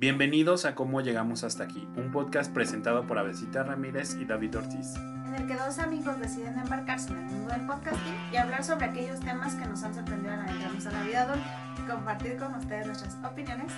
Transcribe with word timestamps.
Bienvenidos 0.00 0.64
a 0.64 0.74
Cómo 0.74 1.02
Llegamos 1.02 1.44
Hasta 1.44 1.64
Aquí, 1.64 1.86
un 1.94 2.10
podcast 2.10 2.50
presentado 2.52 3.06
por 3.06 3.18
Avesita 3.18 3.62
Ramírez 3.64 4.14
y 4.18 4.24
David 4.24 4.56
Ortiz. 4.56 4.94
en 5.26 5.34
el 5.34 5.46
que 5.46 5.54
dos 5.56 5.78
amigos 5.78 6.18
deciden 6.18 6.58
embarcarse 6.58 7.10
en 7.12 7.18
el 7.18 7.24
mundo 7.26 7.52
del 7.52 7.66
podcasting 7.66 8.14
y 8.32 8.36
hablar 8.36 8.64
sobre 8.64 8.86
aquellos 8.86 9.20
temas 9.20 9.54
que 9.54 9.66
nos 9.66 9.82
han 9.82 9.94
sorprendido 9.94 10.32
al 10.32 10.40
adentrarnos 10.40 10.86
a 10.86 10.90
la 10.92 11.02
vida 11.02 11.22
adulta 11.22 11.74
y 11.78 11.88
compartir 11.90 12.36
con 12.38 12.54
ustedes 12.54 12.86
nuestras 12.86 13.14
opiniones, 13.22 13.70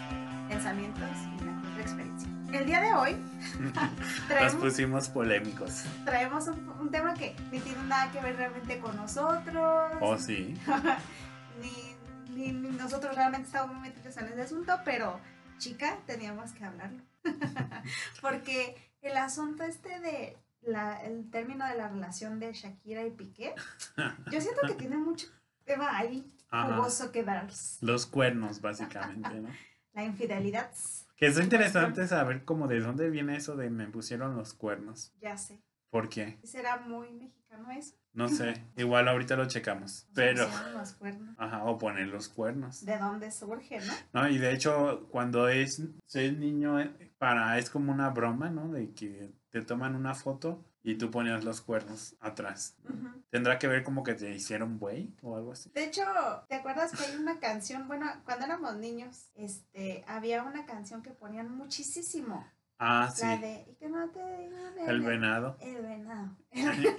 pensamientos 0.49 1.03
y 1.41 1.45
mejor 1.45 1.81
experiencia. 1.81 2.29
El 2.53 2.67
día 2.67 2.81
de 2.81 2.95
hoy 2.95 3.17
Nos 4.43 4.55
pusimos 4.55 5.09
polémicos. 5.09 5.83
traemos 6.05 6.47
un, 6.47 6.69
un 6.81 6.91
tema 6.91 7.15
que 7.15 7.35
ni 7.51 7.59
tiene 7.59 7.83
nada 7.89 8.13
que 8.13 8.21
ver 8.21 8.37
realmente 8.37 8.79
con 8.79 8.95
nosotros, 8.97 9.93
Oh, 10.01 10.17
sí. 10.17 10.55
ni, 11.61 11.97
ni- 12.35 12.53
ni 12.53 12.71
nosotros 12.77 13.15
realmente 13.17 13.47
estamos 13.49 13.75
muy 13.77 13.89
metidos 13.89 14.17
en 14.19 14.27
ese 14.29 14.43
asunto, 14.43 14.79
pero 14.85 15.19
chica, 15.63 15.99
teníamos 16.07 16.53
que 16.53 16.65
hablarlo. 16.65 17.01
Porque 18.21 18.77
el 19.01 19.17
asunto 19.17 19.63
este 19.63 20.01
de 20.01 20.37
la, 20.61 21.01
el 21.05 21.31
término 21.31 21.67
de 21.67 21.77
la 21.77 21.89
relación 21.89 22.41
de 22.41 22.53
Shakira 22.53 23.07
y 23.07 23.11
Piqué, 23.11 23.55
yo 24.31 24.41
siento 24.41 24.63
que 24.67 24.75
tiene 24.75 24.97
mucho 24.97 25.29
tema 25.65 25.97
ahí 25.97 26.29
jugoso 26.51 27.13
que 27.13 27.23
dar. 27.23 27.49
Los 27.81 28.07
cuernos, 28.07 28.61
básicamente, 28.61 29.41
¿no? 29.41 29.49
La 29.95 30.05
infidelidad, 30.05 30.71
Que 31.17 31.27
es 31.27 31.39
interesante 31.39 32.09
saber 32.09 32.47
cómo 32.47 32.67
de 32.67 32.81
dónde 32.81 33.11
viene 33.11 33.37
eso 33.37 33.57
de 33.57 33.69
me 33.69 33.87
pusieron 33.87 34.35
los 34.37 34.55
cuernos. 34.55 35.13
ya 35.21 35.37
sé. 35.37 35.61
¿Por 35.91 36.09
qué? 36.09 36.39
¿Será 36.43 36.79
muy 36.79 37.11
mexicano 37.11 37.42
eso? 37.71 37.95
No 38.13 38.29
sé. 38.29 38.65
Igual 38.77 39.09
ahorita 39.09 39.37
lo 39.37 39.47
checamos. 39.47 40.07
Pero. 40.15 40.47
Pusieron 40.47 40.75
los 40.75 40.93
cuernos. 40.93 41.35
Ajá, 41.39 41.65
o 41.65 41.79
poner 41.79 42.09
los 42.09 42.29
cuernos. 42.29 42.85
¿De 42.85 42.99
dónde 42.99 43.31
surge, 43.31 43.81
no? 43.81 43.93
No, 44.13 44.29
y 44.29 44.39
de 44.39 44.53
hecho, 44.53 45.09
cuando 45.11 45.49
es, 45.49 45.83
es 46.13 46.39
niño, 46.39 46.79
eh, 46.81 47.13
para, 47.19 47.59
es 47.59 47.71
como 47.71 47.93
una 47.93 48.11
broma, 48.11 48.51
¿no? 48.51 48.71
De 48.71 48.93
que 48.93 49.33
te 49.51 49.63
toman 49.63 49.95
una 49.95 50.15
foto 50.15 50.65
y 50.83 50.97
tú 50.97 51.11
ponías 51.11 51.45
los 51.45 51.61
cuernos 51.61 52.17
atrás. 52.21 52.77
¿Tendrá 53.31 53.59
que 53.59 53.69
ver 53.69 53.85
como 53.85 54.03
que 54.03 54.15
te 54.15 54.35
hicieron 54.35 54.79
buey 54.79 55.15
o 55.23 55.37
algo 55.37 55.53
así? 55.53 55.71
De 55.71 55.85
hecho, 55.85 56.03
¿te 56.49 56.57
acuerdas 56.57 56.93
que 56.93 57.05
hay 57.05 57.17
una 57.17 57.39
canción? 57.39 57.87
Bueno, 57.87 58.07
cuando 58.25 58.47
éramos 58.47 58.77
niños, 58.77 59.31
este, 59.35 60.05
había 60.07 60.43
una 60.43 60.67
canción 60.67 61.03
que 61.03 61.11
ponían 61.11 61.55
muchísimo. 61.55 62.45
Ah, 62.85 63.13
sí. 63.15 63.25
La 63.25 63.37
de 63.37 63.65
y 63.71 63.75
que 63.77 63.89
no 63.89 64.11
te 64.11 64.19
digan 64.19 64.89
El 64.89 65.01
venado. 65.03 65.57
El 65.61 65.83
venado. 65.83 66.37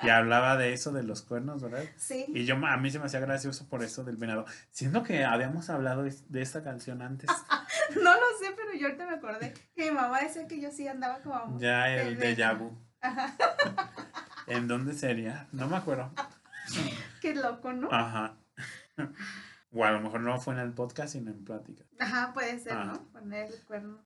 Y 0.00 0.10
hablaba 0.10 0.56
de 0.56 0.72
eso, 0.72 0.92
de 0.92 1.02
los 1.02 1.22
cuernos, 1.22 1.60
¿verdad? 1.60 1.82
Sí. 1.96 2.24
Y 2.28 2.44
yo, 2.44 2.54
a 2.54 2.76
mí 2.76 2.90
se 2.90 3.00
me 3.00 3.06
hacía 3.06 3.18
gracioso 3.18 3.68
por 3.68 3.82
eso 3.82 4.04
del 4.04 4.16
venado. 4.16 4.46
Siendo 4.70 5.02
que 5.02 5.24
habíamos 5.24 5.70
hablado 5.70 6.04
de, 6.04 6.40
esta 6.40 6.62
canción 6.62 7.02
antes. 7.02 7.28
No 8.02 8.12
lo 8.12 8.26
sé, 8.38 8.52
pero 8.54 8.74
yo 8.78 8.86
ahorita 8.86 9.06
me 9.06 9.14
acordé 9.14 9.54
que 9.74 9.90
mi 9.90 9.96
mamá 9.96 10.20
decía 10.20 10.46
que 10.46 10.60
yo 10.60 10.70
sí 10.70 10.86
andaba 10.86 11.20
como. 11.20 11.58
Ya 11.58 11.88
el 11.90 12.18
de 12.18 12.34
venado. 12.34 12.58
vu. 12.58 12.78
¿En 14.46 14.68
dónde 14.68 14.92
sería? 14.92 15.48
No 15.52 15.68
me 15.68 15.76
acuerdo. 15.78 16.12
Qué 17.22 17.34
loco, 17.34 17.72
¿no? 17.72 17.88
Ajá. 17.90 18.36
O 19.72 19.84
a 19.84 19.90
lo 19.90 20.00
mejor 20.00 20.20
no 20.20 20.38
fue 20.38 20.52
en 20.54 20.60
el 20.60 20.72
podcast, 20.74 21.12
sino 21.14 21.30
en 21.30 21.44
plática. 21.44 21.84
Ajá, 21.98 22.32
puede 22.34 22.58
ser, 22.58 22.74
Ah. 22.74 22.84
¿no? 22.84 23.10
Poner 23.10 23.50
el 23.52 23.64
cuerno. 23.64 24.04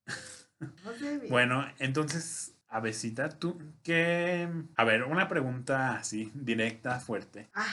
No. 0.84 1.28
Bueno, 1.28 1.66
entonces, 1.78 2.54
Avesita, 2.68 3.28
tú, 3.28 3.60
¿qué? 3.82 4.48
A 4.76 4.84
ver, 4.84 5.04
una 5.04 5.28
pregunta 5.28 5.96
así, 5.96 6.32
directa, 6.34 7.00
fuerte. 7.00 7.50
Ah. 7.54 7.66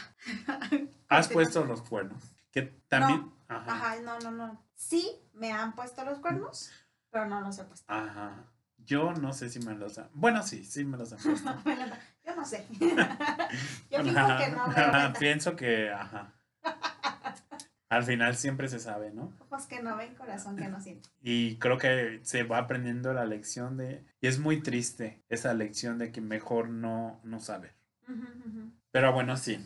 ¿Has 1.10 1.30
puesto 1.30 1.64
los 1.64 1.82
cuernos? 1.82 2.22
Que 2.52 2.64
también... 2.64 3.32
Ajá. 3.48 3.74
Ajá, 3.74 3.96
no, 4.02 4.20
no, 4.20 4.32
no. 4.32 4.66
Sí, 4.76 5.10
me 5.34 5.52
han 5.52 5.74
puesto 5.74 6.04
los 6.04 6.20
cuernos, 6.20 6.72
pero 7.10 7.28
no 7.28 7.42
los 7.42 7.58
he 7.60 7.64
puesto. 7.64 7.86
Ajá. 7.92 8.44
Yo 8.78 9.14
no 9.14 9.34
sé 9.34 9.50
si 9.50 9.60
me 9.60 9.74
los 9.74 9.98
han... 9.98 10.10
Bueno, 10.14 10.44
sí, 10.44 10.66
sí 10.66 10.84
me 10.84 10.98
los 10.98 11.14
han 11.14 11.20
puesto. 11.20 11.50
No, 11.66 11.96
yo 12.26 12.36
no 12.36 12.46
sé. 12.46 12.68
yo 13.90 14.04
fijo 14.04 14.28
que 14.38 14.52
no. 14.52 15.14
Pienso 15.18 15.56
que, 15.56 15.92
ajá. 15.92 16.34
Al 17.90 18.04
final 18.04 18.36
siempre 18.36 18.68
se 18.68 18.80
sabe, 18.80 19.12
¿no? 19.12 19.34
Ojos 19.40 19.66
que 19.66 19.82
no 19.82 19.98
ven, 19.98 20.14
corazón 20.14 20.56
que 20.56 20.68
no 20.68 20.80
siente. 20.80 21.10
Y 21.22 21.58
creo 21.58 21.80
que 21.80 22.20
se 22.22 22.44
va 22.44 22.60
aprendiendo 22.60 23.14
la 23.14 23.26
lección 23.26 23.78
de... 23.78 24.06
Y 24.22 24.28
es 24.28 24.38
muy 24.38 24.62
triste 24.62 25.24
esa 25.28 25.56
lección 25.56 25.98
de 25.98 26.12
que 26.12 26.22
mejor 26.22 26.70
no, 26.70 27.20
no 27.24 27.40
saber. 27.40 27.74
Pero 28.92 29.14
bueno, 29.14 29.38
sí. 29.38 29.60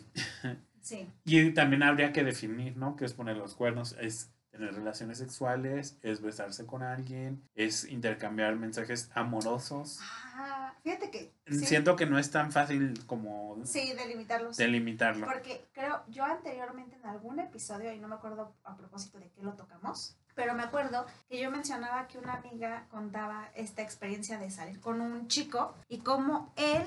Sí. 0.80 1.08
Y 1.24 1.50
también 1.52 1.82
habría 1.82 2.12
que 2.12 2.24
definir, 2.24 2.76
¿no? 2.76 2.96
¿Qué 2.96 3.06
es 3.06 3.14
poner 3.14 3.38
los 3.38 3.54
cuernos? 3.54 3.96
Es 3.98 4.33
tener 4.54 4.72
relaciones 4.74 5.18
sexuales, 5.18 5.98
es 6.02 6.20
besarse 6.20 6.64
con 6.64 6.82
alguien, 6.82 7.42
es 7.56 7.84
intercambiar 7.84 8.54
mensajes 8.54 9.10
amorosos. 9.14 9.98
Ah, 10.36 10.72
fíjate 10.82 11.10
que. 11.10 11.32
Sí, 11.48 11.66
Siento 11.66 11.96
que 11.96 12.06
no 12.06 12.18
es 12.18 12.30
tan 12.30 12.52
fácil 12.52 13.04
como 13.06 13.58
sí 13.64 13.92
delimitarlos. 13.94 14.56
delimitarlo. 14.56 15.26
Porque 15.26 15.66
creo, 15.72 16.02
yo 16.08 16.24
anteriormente 16.24 16.96
en 16.96 17.06
algún 17.06 17.40
episodio, 17.40 17.92
y 17.92 17.98
no 17.98 18.06
me 18.08 18.14
acuerdo 18.14 18.54
a 18.64 18.76
propósito 18.76 19.18
de 19.18 19.28
qué 19.30 19.42
lo 19.42 19.54
tocamos, 19.54 20.16
pero 20.36 20.54
me 20.54 20.62
acuerdo 20.62 21.04
que 21.28 21.40
yo 21.40 21.50
mencionaba 21.50 22.06
que 22.06 22.18
una 22.18 22.34
amiga 22.34 22.86
contaba 22.90 23.48
esta 23.54 23.82
experiencia 23.82 24.38
de 24.38 24.50
salir 24.50 24.80
con 24.80 25.00
un 25.00 25.26
chico 25.28 25.74
y 25.88 25.98
cómo 25.98 26.52
él, 26.56 26.82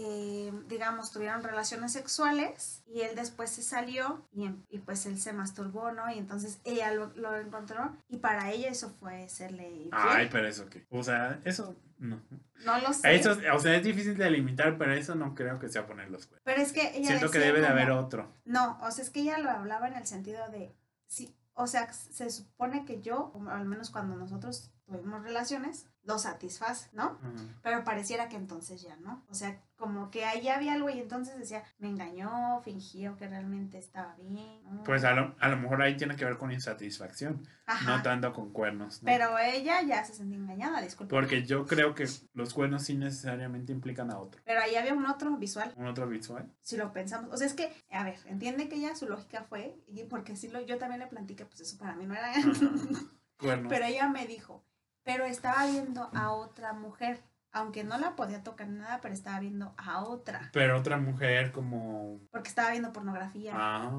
eh, 0.00 0.52
digamos, 0.68 1.10
tuvieron 1.10 1.42
relaciones 1.42 1.92
sexuales 1.92 2.84
y 2.86 3.00
él 3.00 3.16
después 3.16 3.50
se 3.50 3.62
salió 3.62 4.24
y, 4.32 4.48
y 4.70 4.78
pues 4.78 5.06
él 5.06 5.18
se 5.18 5.32
masturbó, 5.32 5.90
¿no? 5.90 6.08
Y 6.08 6.18
entonces 6.18 6.60
ella 6.64 6.92
lo, 6.92 7.08
lo 7.16 7.36
encontró 7.36 7.96
y 8.08 8.18
para 8.18 8.52
ella 8.52 8.68
eso 8.68 8.90
fue 8.90 9.28
serle 9.28 9.68
infiel. 9.68 9.90
Ay, 9.92 10.28
pero 10.30 10.46
eso 10.46 10.68
qué. 10.68 10.86
O 10.90 11.02
sea, 11.02 11.40
eso 11.44 11.74
no. 11.98 12.22
no 12.64 12.78
lo 12.80 12.92
sé. 12.92 13.16
Eso, 13.16 13.36
o 13.52 13.58
sea, 13.58 13.74
es 13.74 13.82
difícil 13.82 14.16
de 14.16 14.24
delimitar, 14.24 14.78
pero 14.78 14.92
eso 14.92 15.16
no 15.16 15.34
creo 15.34 15.58
que 15.58 15.68
sea 15.68 15.86
poner 15.86 16.10
los 16.10 16.26
cuernos. 16.26 16.44
pero 16.44 16.62
es 16.62 16.72
que 16.72 16.96
ella 16.96 17.08
Siento 17.08 17.30
que 17.30 17.40
debe 17.40 17.60
de 17.60 17.66
haber 17.66 17.90
otro. 17.90 18.32
No, 18.44 18.78
o 18.82 18.90
sea, 18.92 19.02
es 19.02 19.10
que 19.10 19.20
ella 19.20 19.38
lo 19.38 19.50
hablaba 19.50 19.88
en 19.88 19.94
el 19.94 20.06
sentido 20.06 20.48
de, 20.50 20.76
sí, 21.08 21.34
o 21.54 21.66
sea, 21.66 21.92
se 21.92 22.30
supone 22.30 22.84
que 22.84 23.00
yo, 23.00 23.32
o 23.34 23.48
al 23.50 23.64
menos 23.64 23.90
cuando 23.90 24.14
nosotros 24.14 24.70
tuvimos 24.86 25.24
relaciones, 25.24 25.88
lo 26.08 26.18
satisface, 26.18 26.88
¿no? 26.94 27.18
Pero 27.62 27.84
pareciera 27.84 28.30
que 28.30 28.36
entonces 28.36 28.80
ya, 28.80 28.96
¿no? 28.96 29.22
O 29.28 29.34
sea, 29.34 29.60
como 29.76 30.10
que 30.10 30.24
ahí 30.24 30.48
había 30.48 30.72
algo 30.72 30.88
y 30.88 30.98
entonces 30.98 31.38
decía, 31.38 31.62
me 31.78 31.88
engañó, 31.88 32.60
fingió 32.62 33.14
que 33.18 33.28
realmente 33.28 33.76
estaba 33.76 34.14
bien. 34.16 34.62
¿no? 34.64 34.82
Pues 34.84 35.04
a 35.04 35.12
lo, 35.12 35.36
a 35.38 35.48
lo 35.50 35.58
mejor 35.58 35.82
ahí 35.82 35.98
tiene 35.98 36.16
que 36.16 36.24
ver 36.24 36.38
con 36.38 36.50
insatisfacción, 36.50 37.46
Ajá. 37.66 37.84
no 37.96 38.02
tanto 38.02 38.32
con 38.32 38.52
cuernos. 38.54 39.02
¿no? 39.02 39.06
Pero 39.06 39.38
ella 39.38 39.82
ya 39.82 40.02
se 40.02 40.14
sentía 40.14 40.38
engañada, 40.38 40.80
disculpe. 40.80 41.10
Porque 41.14 41.44
yo 41.44 41.66
creo 41.66 41.94
que 41.94 42.08
los 42.32 42.54
cuernos 42.54 42.84
sí 42.84 42.96
necesariamente 42.96 43.70
implican 43.70 44.10
a 44.10 44.18
otro. 44.18 44.40
Pero 44.46 44.62
ahí 44.62 44.76
había 44.76 44.94
un 44.94 45.04
otro 45.04 45.36
visual, 45.36 45.74
Un 45.76 45.86
otro 45.88 46.08
visual. 46.08 46.50
si 46.62 46.78
lo 46.78 46.90
pensamos. 46.90 47.30
O 47.34 47.36
sea, 47.36 47.46
es 47.46 47.52
que, 47.52 47.70
a 47.90 48.02
ver, 48.02 48.18
entiende 48.24 48.70
que 48.70 48.76
ella 48.76 48.96
su 48.96 49.06
lógica 49.06 49.44
fue, 49.44 49.76
y 49.86 50.04
porque 50.04 50.36
sí 50.36 50.48
lo, 50.48 50.62
yo 50.62 50.78
también 50.78 51.00
le 51.00 51.06
platiqué, 51.06 51.44
pues 51.44 51.60
eso 51.60 51.76
para 51.76 51.94
mí 51.96 52.06
no 52.06 52.14
era... 52.14 52.32
Cuernos. 53.38 53.70
Pero 53.70 53.84
ella 53.84 54.08
me 54.08 54.26
dijo, 54.26 54.64
pero 55.08 55.24
estaba 55.24 55.64
viendo 55.64 56.10
a 56.12 56.32
otra 56.32 56.74
mujer, 56.74 57.22
aunque 57.50 57.82
no 57.82 57.96
la 57.96 58.14
podía 58.14 58.42
tocar 58.42 58.68
ni 58.68 58.78
nada, 58.78 59.00
pero 59.00 59.14
estaba 59.14 59.40
viendo 59.40 59.72
a 59.78 60.02
otra, 60.04 60.50
Pero 60.52 60.76
otra 60.76 60.98
mujer 60.98 61.50
como... 61.50 62.20
porque 62.30 62.50
estaba 62.50 62.72
viendo 62.72 62.92
pornografía 62.92 63.52
Ah, 63.54 63.90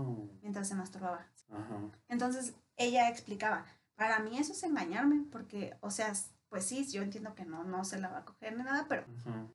mientras 0.43 0.67
se 0.67 0.75
masturbaba. 0.75 1.25
ajá. 1.51 1.79
Entonces 2.09 2.53
ella 2.77 3.09
explicaba, 3.09 3.65
para 3.95 4.19
mí 4.19 4.37
eso 4.37 4.51
es 4.53 4.61
engañarme, 4.61 5.25
porque, 5.31 5.75
o 5.81 5.89
sea, 5.89 6.13
pues 6.47 6.65
sí, 6.65 6.85
yo 6.91 7.01
entiendo 7.01 7.33
que 7.33 7.43
no, 7.43 7.63
no 7.63 7.83
se 7.85 7.99
la 7.99 8.09
va 8.09 8.19
a 8.19 8.25
coger 8.25 8.55
ni 8.55 8.61
nada, 8.63 8.85
pero 8.87 9.03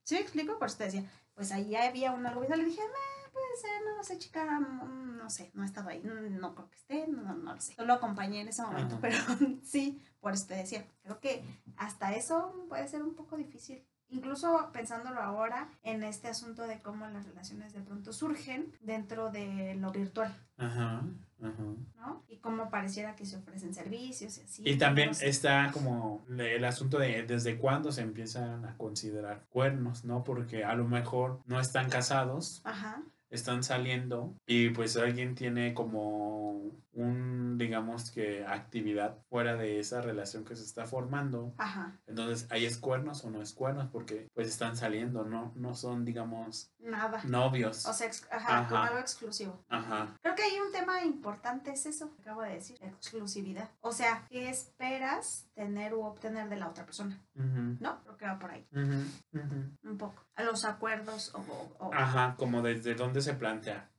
sí 0.03 0.15
me 0.17 0.21
explico, 0.23 0.59
por 0.59 0.67
usted 0.67 0.87
decía, 0.87 1.05
pues 1.35 1.53
ahí 1.53 1.77
había 1.77 2.11
un 2.11 2.27
algo 2.27 2.41
visual, 2.41 2.59
le 2.59 2.65
dije, 2.67 2.83
"Meh, 2.83 3.24
puede 3.35 3.57
ser, 3.61 3.85
no 3.85 3.97
lo 3.97 4.05
sé, 4.05 4.19
chica, 4.19 4.61
mm, 4.61 5.17
no 5.19 5.29
sé, 5.29 5.51
no 5.55 5.63
he 5.63 5.67
estado 5.67 5.89
ahí, 5.91 6.01
mm, 6.01 6.39
no 6.41 6.55
creo 6.55 6.71
que 6.71 6.77
esté, 6.77 7.07
no, 7.09 7.35
no 7.35 7.55
lo 7.55 7.61
sé. 7.61 7.75
Solo 7.75 7.93
acompañé 7.95 8.41
en 8.41 8.49
ese 8.49 8.63
momento, 8.63 8.95
Ajá. 8.97 9.01
pero 9.03 9.17
sí, 9.63 10.01
por 10.21 10.33
eso 10.33 10.47
te 10.47 10.55
decía, 10.55 10.87
creo 11.03 11.21
que 11.21 11.45
hasta 11.77 12.15
eso 12.15 12.67
puede 12.69 12.89
ser 12.89 13.03
un 13.03 13.15
poco 13.15 13.37
difícil. 13.37 13.85
Incluso 14.11 14.71
pensándolo 14.73 15.21
ahora 15.21 15.71
en 15.83 16.05
este 16.05 16.29
asunto 16.29 16.67
de 16.69 16.81
cómo 16.83 17.07
las 17.09 17.27
relaciones 17.27 17.73
de 17.73 17.81
pronto 17.81 18.13
surgen 18.13 18.73
dentro 18.81 19.31
de 19.31 19.75
lo 19.75 19.91
virtual, 19.91 20.33
Ajá, 20.57 21.03
ajá. 21.43 21.63
¿no? 21.97 22.23
Y 22.29 22.37
cómo 22.37 22.71
pareciera 22.71 23.17
que 23.17 23.27
se 23.27 23.39
ofrecen 23.39 23.75
servicios 23.75 24.39
y 24.39 24.43
así. 24.43 24.63
Y 24.65 24.77
también 24.79 25.09
no 25.09 25.15
sé. 25.15 25.29
está 25.29 25.71
como 25.73 26.25
el 26.29 26.65
asunto 26.65 26.99
de 26.99 27.25
desde 27.25 27.59
cuándo 27.59 27.91
se 27.91 28.03
empiezan 28.03 28.65
a 28.67 28.77
considerar 28.77 29.47
cuernos, 29.49 30.05
¿no? 30.05 30.23
Porque 30.23 30.65
a 30.65 30.75
lo 30.75 30.87
mejor 30.87 31.41
no 31.47 31.59
están 31.59 31.89
casados, 31.89 32.61
Ajá, 32.65 33.03
están 33.35 33.63
saliendo 33.65 34.37
y 34.47 34.71
pues 34.71 34.97
alguien 34.97 35.35
tiene 35.35 35.75
como 35.75 36.84
un, 36.95 37.59
digamos 37.59 38.11
que, 38.11 38.45
actividad 38.47 39.19
fuera 39.29 39.57
de 39.57 39.79
esa 39.81 40.01
relación 40.01 40.45
que 40.45 40.57
se 40.57 40.65
está 40.65 40.87
formando. 40.87 41.55
Ajá. 41.59 41.99
Entonces, 42.07 42.47
¿hay 42.51 42.65
es 42.67 42.79
cuernos 42.79 43.25
o 43.25 43.31
no 43.31 43.43
es 43.43 43.53
cuernos? 43.53 43.89
Porque 43.91 44.29
pues 44.35 44.49
están 44.49 44.77
saliendo, 44.77 45.25
no, 45.25 45.53
no 45.57 45.75
son, 45.75 46.05
digamos, 46.05 46.73
Nada. 46.79 47.23
novios. 47.25 47.87
O 47.87 47.93
sea, 47.93 48.11
ajá, 48.31 48.59
Ajá. 48.61 48.69
como 48.69 48.83
algo 48.83 48.99
exclusivo. 48.99 49.65
Ajá. 49.69 50.17
Creo 50.23 50.35
que 50.35 50.43
hay 50.43 50.59
un 50.61 50.73
tema 50.73 51.03
importante, 51.03 51.73
es 51.73 51.87
eso 51.87 52.11
que 52.15 52.23
acabo 52.23 52.43
de 52.43 52.55
decir, 52.55 52.77
exclusividad. 52.83 53.71
O 53.81 53.93
sea, 53.93 54.27
¿qué 54.29 54.49
esperas 54.49 55.49
tener 55.55 55.95
u 55.95 56.03
obtener 56.05 56.49
de 56.49 56.57
la 56.57 56.69
otra 56.69 56.85
persona? 56.85 57.21
Ujú, 57.35 57.77
¿No? 57.81 58.01
Creo 58.03 58.17
que 58.17 58.27
va 58.27 58.39
por 58.39 58.51
ahí, 58.51 58.67
ujú. 58.73 59.79
un 59.91 59.99
poco. 59.99 60.23
Los 60.37 60.65
acuerdos 60.65 61.33
o... 61.35 61.39
o- 61.41 61.87
o- 61.89 61.95
Ajá, 61.95 62.35
como 62.37 62.63
desde 62.63 62.95
dónde 62.95 63.21
se 63.21 63.35
plantea. 63.35 63.91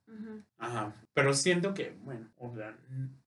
Ajá, 0.58 0.94
pero 1.14 1.34
siento 1.34 1.74
que, 1.74 1.96
bueno, 2.04 2.30
o 2.38 2.54
sea, 2.56 2.78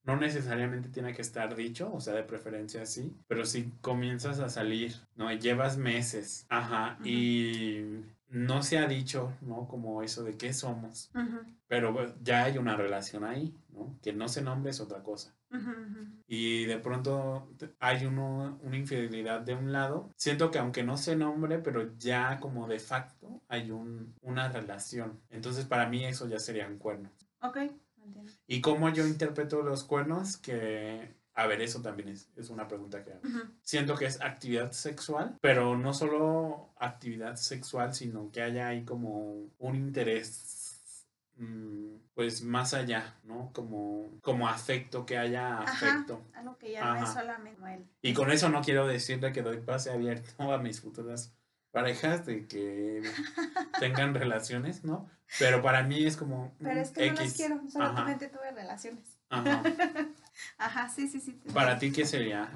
no 0.05 0.17
necesariamente 0.17 0.89
tiene 0.89 1.13
que 1.13 1.23
estar 1.23 1.55
dicho, 1.55 1.93
o 1.93 2.01
sea, 2.01 2.15
de 2.15 2.23
preferencia 2.23 2.87
sí, 2.87 3.17
pero 3.27 3.45
si 3.45 3.71
comienzas 3.81 4.39
a 4.41 4.49
salir, 4.49 4.95
¿no? 5.17 5.31
Y 5.33 5.39
Llevas 5.39 5.77
meses, 5.77 6.47
ajá, 6.49 6.99
y 7.05 7.85
no 8.29 8.63
se 8.63 8.79
ha 8.79 8.87
dicho, 8.87 9.33
¿no? 9.41 9.67
Como 9.69 10.03
eso 10.03 10.25
de 10.25 10.37
qué 10.37 10.53
somos, 10.53 11.11
pero 11.67 12.15
ya 12.23 12.45
hay 12.45 12.59
una 12.59 12.77
relación 12.77 13.25
ahí, 13.25 13.55
¿no? 13.71 13.99
Que 14.03 14.13
no 14.13 14.29
se 14.29 14.43
nombre 14.43 14.71
es 14.71 14.81
otra 14.81 15.03
cosa. 15.03 15.35
Y 16.27 16.65
de 16.67 16.79
pronto 16.79 17.51
hay 17.81 18.05
uno, 18.05 18.59
una 18.63 18.77
infidelidad 18.77 19.41
de 19.41 19.55
un 19.55 19.73
lado. 19.73 20.11
Siento 20.17 20.51
que 20.51 20.59
aunque 20.59 20.83
no 20.83 20.97
se 20.97 21.17
nombre, 21.17 21.59
pero 21.59 21.97
ya 21.97 22.39
como 22.41 22.69
de 22.69 22.79
facto 22.79 23.43
hay 23.49 23.71
un, 23.71 24.15
una 24.21 24.49
relación. 24.49 25.21
Entonces 25.31 25.65
para 25.65 25.89
mí 25.89 26.05
eso 26.05 26.29
ya 26.29 26.39
serían 26.39 26.79
cuernos. 26.79 27.13
Ok, 27.41 27.57
entiendo. 27.57 28.33
¿Y 28.47 28.61
cómo 28.61 28.89
yo 28.91 29.07
interpreto 29.07 29.63
los 29.63 29.85
cuernos? 29.85 30.37
Que, 30.37 31.15
a 31.35 31.47
ver, 31.47 31.63
eso 31.63 31.81
también 31.81 32.09
es, 32.09 32.31
es 32.37 32.51
una 32.51 32.67
pregunta 32.67 33.03
que 33.03 33.13
hago. 33.13 33.23
Siento 33.63 33.95
que 33.95 34.07
es 34.07 34.21
actividad 34.21 34.73
sexual, 34.73 35.39
pero 35.41 35.77
no 35.77 35.95
solo 35.95 36.75
actividad 36.79 37.37
sexual, 37.37 37.95
sino 37.95 38.31
que 38.31 38.43
haya 38.43 38.69
ahí 38.69 38.85
como 38.85 39.47
un 39.59 39.77
interés, 39.77 40.27
pues 42.15 42.43
más 42.43 42.75
allá, 42.75 43.15
¿no? 43.25 43.53
Como, 43.53 44.11
como 44.23 44.49
afecto, 44.49 45.07
que 45.07 45.19
haya 45.19 45.59
Ajá. 45.59 45.73
afecto. 45.73 46.23
Algo 46.35 46.59
que 46.59 46.73
ya 46.73 46.85
no 46.85 46.97
es 46.97 47.03
Ajá. 47.03 47.21
solamente 47.21 47.75
él. 47.75 47.87
Y 48.03 48.15
con 48.15 48.31
eso 48.31 48.49
no 48.49 48.61
quiero 48.63 48.87
decirle 48.87 49.33
que 49.33 49.43
doy 49.43 49.59
pase 49.61 49.91
abierto 49.91 50.31
a 50.53 50.59
mis 50.59 50.81
futuras 50.81 51.35
parejas 51.71 52.27
de 52.27 52.47
que 52.47 53.03
tengan 53.79 54.15
relaciones, 54.15 54.85
¿no? 54.85 55.09
Pero 55.39 55.63
para 55.63 55.83
mí 55.83 56.05
es 56.05 56.17
como 56.17 56.55
Pero 56.59 56.75
mm, 56.75 56.79
es 56.79 56.91
que 56.91 57.07
no 57.09 57.15
las 57.15 57.23
X. 57.25 57.37
quiero, 57.37 57.55
Ajá, 57.57 57.69
solamente 57.71 58.29
tuve 58.29 58.51
relaciones. 58.53 59.19
ajá. 59.31 59.63
Ajá, 60.59 60.89
sí, 60.89 61.09
sí, 61.09 61.21
sí. 61.21 61.33
Para 61.53 61.79
ti, 61.79 61.93
¿qué 61.93 62.05
sería? 62.05 62.49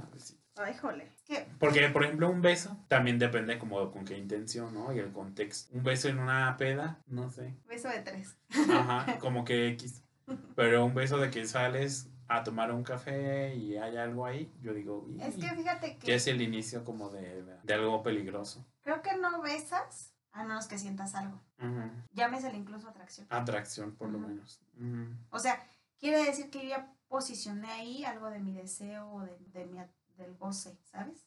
Ay, 0.56 0.74
jole. 0.74 1.04
Es 1.04 1.22
que, 1.22 1.46
Porque, 1.58 1.88
por 1.88 2.04
ejemplo, 2.04 2.28
un 2.30 2.42
beso 2.42 2.76
también 2.88 3.18
depende 3.18 3.58
como 3.58 3.90
con 3.90 4.04
qué 4.04 4.18
intención, 4.18 4.74
¿no? 4.74 4.92
Y 4.92 4.98
el 4.98 5.12
contexto. 5.12 5.74
Un 5.76 5.82
beso 5.82 6.08
en 6.08 6.18
una 6.18 6.56
peda, 6.56 7.00
no 7.06 7.30
sé. 7.30 7.54
beso 7.66 7.88
de 7.88 8.00
tres. 8.00 8.36
Ajá, 8.70 9.18
como 9.20 9.44
que 9.44 9.68
X. 9.68 10.02
Pero 10.54 10.84
un 10.84 10.94
beso 10.94 11.18
de 11.18 11.30
que 11.30 11.46
sales 11.46 12.08
a 12.28 12.44
tomar 12.44 12.72
un 12.72 12.82
café 12.84 13.54
y 13.54 13.76
hay 13.76 13.96
algo 13.96 14.24
ahí, 14.24 14.50
yo 14.62 14.72
digo, 14.72 15.06
Es 15.20 15.34
que 15.36 15.48
fíjate 15.50 15.98
que 15.98 16.06
que 16.06 16.14
es 16.14 16.26
el 16.28 16.40
inicio 16.40 16.84
como 16.84 17.10
de, 17.10 17.42
de 17.62 17.74
algo 17.74 18.02
peligroso. 18.02 18.64
creo 18.82 19.02
que 19.02 19.16
no 19.16 19.42
besas 19.42 20.14
a 20.32 20.44
menos 20.44 20.66
que 20.66 20.78
sientas 20.78 21.14
algo. 21.14 21.42
Ujú. 21.58 21.90
Llámesele 22.12 22.56
incluso 22.56 22.88
atracción. 22.88 23.26
Atracción, 23.28 23.94
por 23.96 24.08
lo 24.08 24.18
menos. 24.18 24.62
O 25.30 25.38
sea, 25.38 25.62
quiere 25.98 26.24
decir 26.24 26.48
que 26.50 26.62
yo 26.62 26.68
ya 26.70 26.94
posicioné 27.08 27.70
ahí 27.70 28.04
algo 28.04 28.30
de 28.30 28.38
mi 28.38 28.54
deseo 28.54 29.10
o 29.12 29.20
de, 29.22 29.36
de 29.52 29.66
mi, 29.66 29.78
del 30.22 30.36
goce, 30.36 30.78
¿sabes? 30.84 31.26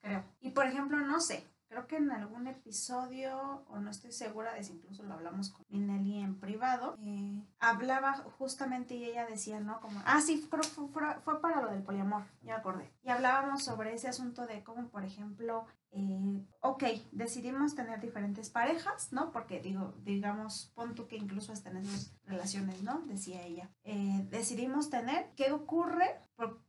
Creo. 0.00 0.24
Y 0.40 0.50
por 0.50 0.66
ejemplo, 0.66 0.96
no 0.98 1.20
sé, 1.20 1.46
creo 1.68 1.86
que 1.86 1.96
en 1.96 2.10
algún 2.10 2.46
episodio, 2.48 3.64
o 3.68 3.78
no 3.78 3.90
estoy 3.90 4.12
segura 4.12 4.52
de 4.54 4.64
si 4.64 4.72
incluso 4.72 5.02
lo 5.04 5.14
hablamos 5.14 5.50
con 5.50 5.64
Minelli 5.68 6.20
en 6.20 6.38
privado, 6.40 6.96
eh, 7.00 7.42
hablaba 7.60 8.14
justamente 8.38 8.94
y 8.94 9.04
ella 9.04 9.26
decía, 9.26 9.60
¿no? 9.60 9.80
Como, 9.80 10.02
ah, 10.04 10.20
sí, 10.20 10.38
fue, 10.50 10.62
fue- 10.62 11.20
fue 11.24 11.40
para 11.40 11.62
lo 11.62 11.70
del 11.70 11.82
poliamor, 11.82 12.24
ya 12.42 12.56
acordé. 12.56 12.90
Y 13.02 13.10
hablábamos 13.10 13.62
sobre 13.64 13.94
ese 13.94 14.08
asunto 14.08 14.46
de 14.46 14.62
cómo, 14.64 14.88
por 14.88 15.04
ejemplo, 15.04 15.66
eh, 15.94 16.46
ok, 16.60 16.84
decidimos 17.12 17.74
tener 17.74 18.00
diferentes 18.00 18.48
parejas, 18.48 19.12
¿no? 19.12 19.30
Porque 19.30 19.60
digo, 19.60 19.94
digamos, 20.02 20.72
pon 20.74 20.94
tú 20.94 21.06
que 21.06 21.16
incluso 21.16 21.52
hasta 21.52 21.70
en 21.70 21.78
esas 21.78 22.16
relaciones, 22.24 22.82
¿no? 22.82 23.02
Decía 23.02 23.42
ella. 23.42 23.70
Eh, 23.84 24.26
decidimos 24.30 24.88
tener, 24.88 25.30
¿qué 25.36 25.52
ocurre? 25.52 26.18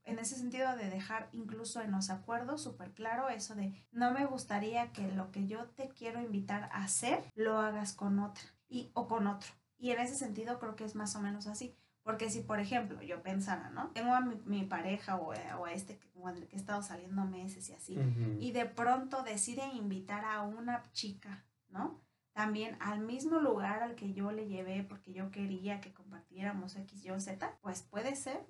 En 0.04 0.20
ese 0.20 0.36
sentido 0.36 0.76
de 0.76 0.90
dejar 0.90 1.30
incluso 1.32 1.82
en 1.82 1.92
los 1.92 2.10
acuerdos 2.10 2.62
súper 2.62 2.94
claro 2.94 3.30
eso 3.30 3.56
de 3.56 3.74
no 3.92 4.12
me 4.12 4.26
gustaría 4.26 4.92
que 4.92 5.10
lo 5.12 5.32
que 5.32 5.48
yo 5.48 5.70
te 5.70 5.90
quiero 5.90 6.22
invitar 6.22 6.66
a 6.66 6.84
hacer 6.84 7.24
lo 7.34 7.58
hagas 7.58 7.94
con 7.94 8.20
otra 8.20 8.44
y, 8.68 8.92
o 8.94 9.08
con 9.08 9.28
otro. 9.28 9.50
Y 9.78 9.92
en 9.92 10.00
ese 10.00 10.16
sentido 10.16 10.60
creo 10.60 10.76
que 10.76 10.84
es 10.84 10.96
más 10.96 11.16
o 11.16 11.22
menos 11.22 11.48
así. 11.48 11.76
Porque 12.04 12.30
si, 12.30 12.42
por 12.42 12.60
ejemplo, 12.60 13.02
yo 13.02 13.22
pensara, 13.24 13.70
¿no? 13.70 13.88
Tengo 13.92 14.14
a 14.14 14.22
mi, 14.22 14.36
mi 14.46 14.64
pareja 14.66 15.16
o, 15.16 15.32
a- 15.32 15.58
o 15.60 15.66
a 15.66 15.72
este 15.74 15.98
que- 15.98 16.10
con 16.12 16.36
el 16.38 16.48
que 16.48 16.56
he 16.56 16.60
estado 16.60 16.82
saliendo 16.82 17.24
meses 17.26 17.70
y 17.70 17.74
así, 17.74 17.98
y 18.40 18.52
de 18.52 18.66
pronto 18.66 19.24
deciden 19.24 19.72
invitar 19.76 20.24
a 20.26 20.42
una 20.42 20.84
chica, 20.94 21.44
¿no? 21.70 22.02
También 22.34 22.78
al 22.80 23.00
mismo 23.00 23.40
lugar 23.40 23.84
al 23.84 23.94
que 23.96 24.14
yo 24.14 24.32
le 24.32 24.48
llevé 24.48 24.84
porque 24.84 25.14
yo 25.14 25.30
quería 25.30 25.80
que 25.82 25.94
compartiéramos 25.94 26.76
X, 26.76 27.06
Y, 27.06 27.20
Z, 27.20 27.58
pues 27.62 27.84
puede 27.84 28.16
ser, 28.16 28.44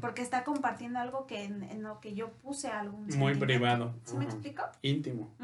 porque 0.00 0.22
está 0.22 0.44
compartiendo 0.44 0.98
algo 1.00 1.26
que 1.26 1.44
en, 1.44 1.62
en 1.64 1.82
lo 1.82 1.98
que 2.00 2.14
yo 2.14 2.30
puse 2.34 2.68
algún 2.68 3.08
Muy 3.18 3.34
privado. 3.34 3.94
¿Sí 4.04 4.16
me 4.16 4.24
explico? 4.26 4.62
Íntimo. 4.82 5.34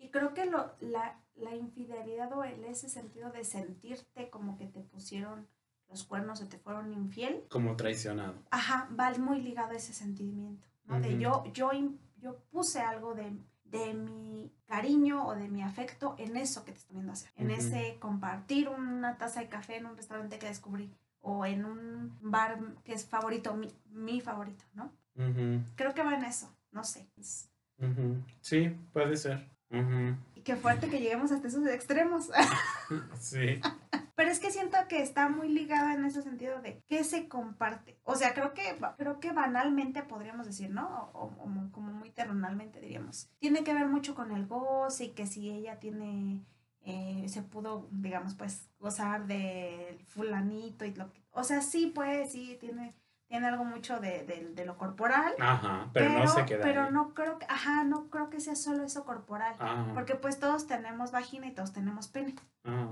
Y 0.00 0.08
creo 0.10 0.34
que 0.34 0.44
lo, 0.46 0.74
la, 0.80 1.18
la 1.36 1.54
infidelidad 1.56 2.30
o 2.32 2.44
el 2.44 2.62
ese 2.64 2.88
sentido 2.90 3.30
de 3.30 3.44
sentirte 3.44 4.28
como 4.30 4.56
que 4.58 4.66
te 4.66 4.80
pusieron 4.80 5.46
los 5.94 6.02
cuernos 6.04 6.40
o 6.42 6.48
te 6.48 6.58
fueron 6.58 6.92
infiel, 6.92 7.44
Como 7.48 7.76
traicionado. 7.76 8.34
ajá, 8.50 8.88
va 8.98 9.12
muy 9.16 9.40
ligado 9.40 9.70
a 9.70 9.76
ese 9.76 9.92
sentimiento, 9.92 10.66
¿no? 10.86 11.00
De 11.00 11.16
yo, 11.18 11.44
yo, 11.52 11.70
yo 12.20 12.36
puse 12.50 12.80
algo 12.80 13.14
de, 13.14 13.32
de 13.64 13.94
mi 13.94 14.50
cariño 14.66 15.24
o 15.24 15.36
de 15.36 15.48
mi 15.48 15.62
afecto 15.62 16.16
en 16.18 16.36
eso 16.36 16.64
que 16.64 16.72
te 16.72 16.78
estoy 16.78 16.94
viendo 16.96 17.12
hacer, 17.12 17.30
en 17.36 17.52
ese 17.52 17.96
compartir 18.00 18.68
una 18.68 19.16
taza 19.18 19.38
de 19.38 19.48
café 19.48 19.76
en 19.76 19.86
un 19.86 19.96
restaurante 19.96 20.38
que 20.40 20.48
descubrí 20.48 20.90
o 21.20 21.46
en 21.46 21.64
un 21.64 22.18
bar 22.20 22.58
que 22.82 22.92
es 22.92 23.06
favorito, 23.06 23.54
mi, 23.54 23.72
mi 23.90 24.20
favorito, 24.20 24.64
¿no? 24.74 24.90
Creo 25.76 25.94
que 25.94 26.02
va 26.02 26.14
en 26.16 26.24
eso, 26.24 26.52
no 26.72 26.82
sé. 26.82 27.06
Ujú. 27.78 28.20
Sí, 28.40 28.76
puede 28.92 29.16
ser. 29.16 29.48
Qué 30.44 30.56
fuerte 30.56 30.88
que 30.88 31.00
lleguemos 31.00 31.32
hasta 31.32 31.48
esos 31.48 31.66
extremos. 31.66 32.30
Sí. 33.20 33.60
Pero 34.14 34.30
es 34.30 34.38
que 34.38 34.50
siento 34.50 34.76
que 34.88 35.00
está 35.02 35.28
muy 35.28 35.48
ligada 35.48 35.94
en 35.94 36.04
ese 36.04 36.22
sentido 36.22 36.60
de 36.60 36.82
qué 36.86 37.02
se 37.02 37.26
comparte. 37.28 37.98
O 38.04 38.14
sea, 38.14 38.32
creo 38.34 38.52
que 38.54 38.62
creo 38.98 39.18
que 39.18 39.32
banalmente 39.32 40.02
podríamos 40.02 40.46
decir, 40.46 40.70
¿no? 40.70 41.10
O, 41.14 41.24
o 41.24 41.36
como- 41.38 41.72
como 41.72 41.92
muy 41.92 42.10
terrenalmente 42.10 42.78
diríamos. 42.80 43.30
Tiene 43.40 43.64
que 43.64 43.74
ver 43.74 43.88
mucho 43.88 44.14
con 44.14 44.30
el 44.30 44.46
goce 44.46 45.06
y 45.06 45.08
que 45.14 45.26
si 45.26 45.50
ella 45.50 45.80
tiene 45.80 46.44
eh, 46.82 47.24
se 47.28 47.42
pudo, 47.42 47.88
digamos, 47.90 48.34
pues 48.34 48.68
gozar 48.78 49.26
del 49.26 49.98
fulanito 50.04 50.84
y 50.84 50.94
lo 50.94 51.10
que, 51.10 51.24
o 51.30 51.42
sea, 51.42 51.62
sí, 51.62 51.90
pues 51.94 52.30
sí 52.32 52.58
tiene 52.60 52.94
tiene 53.28 53.46
algo 53.48 53.64
mucho 53.64 53.98
de, 54.00 54.24
de- 54.24 54.50
de 54.54 54.64
lo 54.66 54.76
corporal, 54.76 55.34
Ajá, 55.40 55.90
pero, 55.92 56.10
no 56.10 56.26
se 56.28 56.44
queda 56.44 56.62
pero 56.62 56.84
ahí. 56.84 56.92
no 56.92 57.14
creo 57.14 57.38
que, 57.38 57.46
ajá, 57.48 57.84
no 57.84 58.08
creo 58.10 58.30
que 58.30 58.40
sea 58.40 58.54
solo 58.54 58.84
eso 58.84 59.04
corporal, 59.04 59.54
Ajá. 59.58 59.90
porque 59.94 60.14
pues 60.14 60.38
todos 60.38 60.66
tenemos 60.66 61.10
vagina 61.10 61.46
y 61.46 61.52
todos 61.52 61.72
tenemos 61.72 62.08
pene. 62.08 62.34
Ajá. 62.64 62.88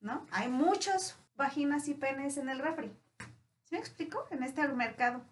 ¿no? 0.00 0.26
Hay 0.32 0.48
muchos 0.48 1.16
vaginas 1.36 1.86
y 1.88 1.94
penes 1.94 2.36
en 2.36 2.48
el 2.48 2.58
refri. 2.58 2.92
¿Sí 3.64 3.74
me 3.76 3.78
explico? 3.78 4.24
En 4.30 4.42
este 4.42 4.66
mercado. 4.68 5.22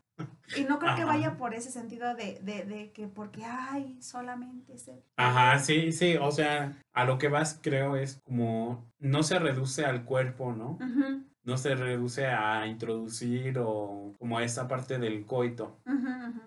Y 0.57 0.65
no 0.65 0.79
creo 0.79 0.95
que 0.97 1.05
vaya 1.05 1.37
por 1.39 1.55
ese 1.55 1.71
sentido 1.71 2.15
de, 2.15 2.41
de, 2.43 2.65
de 2.67 2.93
que 2.93 3.07
porque, 3.09 3.43
ay, 3.45 4.01
solamente 4.03 4.75
ese. 4.75 5.03
Ajá, 5.17 5.59
sí, 5.59 5.93
sí, 5.93 6.17
o 6.21 6.31
sea, 6.31 6.77
a 6.93 7.05
lo 7.05 7.17
que 7.19 7.29
vas 7.29 7.59
creo 7.63 7.97
es 7.97 8.21
como 8.25 8.85
no 8.99 9.23
se 9.23 9.39
reduce 9.39 9.87
al 9.87 10.05
cuerpo, 10.05 10.53
¿no? 10.53 10.73
Ujú, 10.73 11.25
No 11.43 11.57
se 11.57 11.75
reduce 11.75 12.27
a 12.27 12.67
introducir 12.67 13.59
o 13.59 14.13
como 14.19 14.39
a 14.39 14.45
esa 14.45 14.69
parte 14.69 14.99
del 14.99 15.25
coito, 15.25 15.81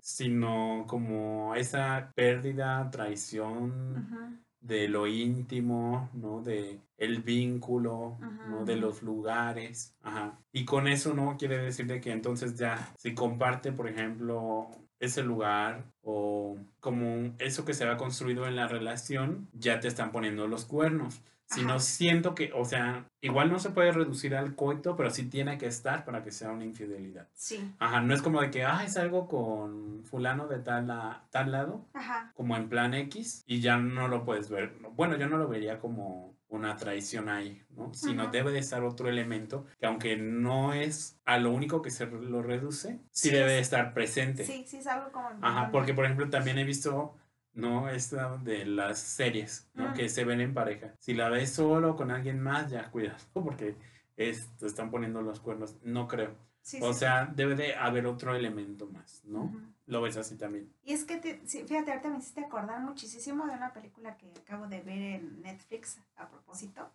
sino 0.00 0.84
como 0.86 1.54
esa 1.54 2.12
pérdida, 2.14 2.90
traición 2.90 4.44
de 4.60 4.88
lo 4.88 5.06
íntimo, 5.06 6.08
¿no? 6.14 6.42
De 6.42 6.80
el 6.96 7.22
vínculo, 7.22 8.16
¿no? 8.48 8.64
De 8.64 8.76
los 8.76 9.02
lugares, 9.02 9.94
ajá. 10.00 10.38
Y 10.52 10.64
con 10.64 10.88
eso 10.88 11.12
no 11.12 11.36
quiere 11.36 11.58
decir 11.58 11.86
de 11.86 12.00
que 12.00 12.12
entonces 12.12 12.56
ya, 12.56 12.94
si 12.96 13.14
comparte, 13.14 13.72
por 13.72 13.88
ejemplo, 13.88 14.70
ese 15.00 15.22
lugar 15.22 15.84
o 16.02 16.43
como 16.80 17.34
eso 17.38 17.64
que 17.64 17.74
se 17.74 17.84
ha 17.84 17.96
construido 17.96 18.46
en 18.46 18.56
la 18.56 18.68
relación, 18.68 19.48
ya 19.52 19.80
te 19.80 19.88
están 19.88 20.12
poniendo 20.12 20.46
los 20.48 20.64
cuernos. 20.64 21.22
Si 21.46 21.62
no 21.62 21.78
siento 21.78 22.34
que, 22.34 22.50
o 22.52 22.64
sea, 22.64 23.06
igual 23.20 23.52
no 23.52 23.58
se 23.58 23.70
puede 23.70 23.92
reducir 23.92 24.34
al 24.34 24.56
coito, 24.56 24.96
pero 24.96 25.10
sí 25.10 25.28
tiene 25.28 25.56
que 25.58 25.66
estar 25.66 26.04
para 26.04 26.22
que 26.24 26.32
sea 26.32 26.50
una 26.50 26.64
infidelidad. 26.64 27.28
Sí. 27.34 27.72
Ajá, 27.78 28.00
no 28.00 28.14
es 28.14 28.22
como 28.22 28.40
de 28.40 28.50
que, 28.50 28.64
ah, 28.64 28.82
es 28.84 28.96
algo 28.96 29.28
con 29.28 30.02
fulano 30.04 30.48
de 30.48 30.58
tal, 30.58 30.86
tal 31.30 31.52
lado, 31.52 31.86
Ajá. 31.92 32.32
como 32.34 32.56
en 32.56 32.68
plan 32.68 32.94
X, 32.94 33.44
y 33.46 33.60
ya 33.60 33.76
no 33.76 34.08
lo 34.08 34.24
puedes 34.24 34.48
ver. 34.48 34.74
Bueno, 34.94 35.16
yo 35.16 35.28
no 35.28 35.36
lo 35.36 35.46
vería 35.46 35.78
como 35.78 36.34
una 36.54 36.76
traición 36.76 37.28
ahí, 37.28 37.62
¿no? 37.70 37.92
Sino 37.94 38.28
debe 38.28 38.52
de 38.52 38.58
estar 38.58 38.82
otro 38.84 39.08
elemento 39.08 39.66
que 39.78 39.86
aunque 39.86 40.16
no 40.16 40.72
es 40.72 41.18
a 41.24 41.38
lo 41.38 41.50
único 41.50 41.82
que 41.82 41.90
se 41.90 42.06
lo 42.06 42.42
reduce, 42.42 43.00
sí, 43.10 43.30
debe 43.30 43.52
de 43.52 43.58
estar 43.60 43.94
presente. 43.94 44.44
Sí, 44.44 44.64
sí, 44.66 44.78
es 44.78 44.86
algo 44.86 45.12
como... 45.12 45.28
Ajá, 45.42 45.70
porque 45.70 45.94
por 45.94 46.04
ejemplo 46.04 46.30
también 46.30 46.58
he 46.58 46.64
visto 46.64 47.16
¿no? 47.54 47.88
Esta 47.88 48.36
de 48.38 48.66
las 48.66 48.98
series, 48.98 49.70
¿no? 49.74 49.94
Que 49.94 50.08
se 50.08 50.24
ven 50.24 50.40
en 50.40 50.54
pareja. 50.54 50.94
Si 50.98 51.14
la 51.14 51.28
ves 51.28 51.50
solo 51.50 51.96
con 51.96 52.10
alguien 52.10 52.40
más, 52.40 52.70
ya 52.70 52.90
cuidado, 52.90 53.18
porque 53.32 53.76
te 54.16 54.30
están 54.66 54.90
poniendo 54.90 55.22
los 55.22 55.40
cuernos. 55.40 55.76
No 55.82 56.08
creo. 56.08 56.34
O 56.80 56.92
sea, 56.92 57.26
debe 57.26 57.54
de 57.54 57.74
haber 57.74 58.06
otro 58.06 58.34
elemento 58.34 58.86
más, 58.86 59.22
¿no? 59.24 59.52
Lo 59.86 60.00
ves 60.00 60.16
así 60.16 60.36
también. 60.36 60.72
Y 60.82 60.94
es 60.94 61.04
que, 61.04 61.18
fíjate, 61.46 61.90
ahorita 61.90 62.08
me 62.08 62.18
hiciste 62.18 62.40
acordar 62.40 62.80
muchísimo 62.80 63.46
de 63.46 63.52
una 63.52 63.72
película 63.72 64.16
que 64.16 64.32
acabo 64.40 64.66
de 64.66 64.80
ver 64.80 64.98
en 64.98 65.42
Netflix 65.42 65.98
a 66.16 66.28
propósito, 66.28 66.90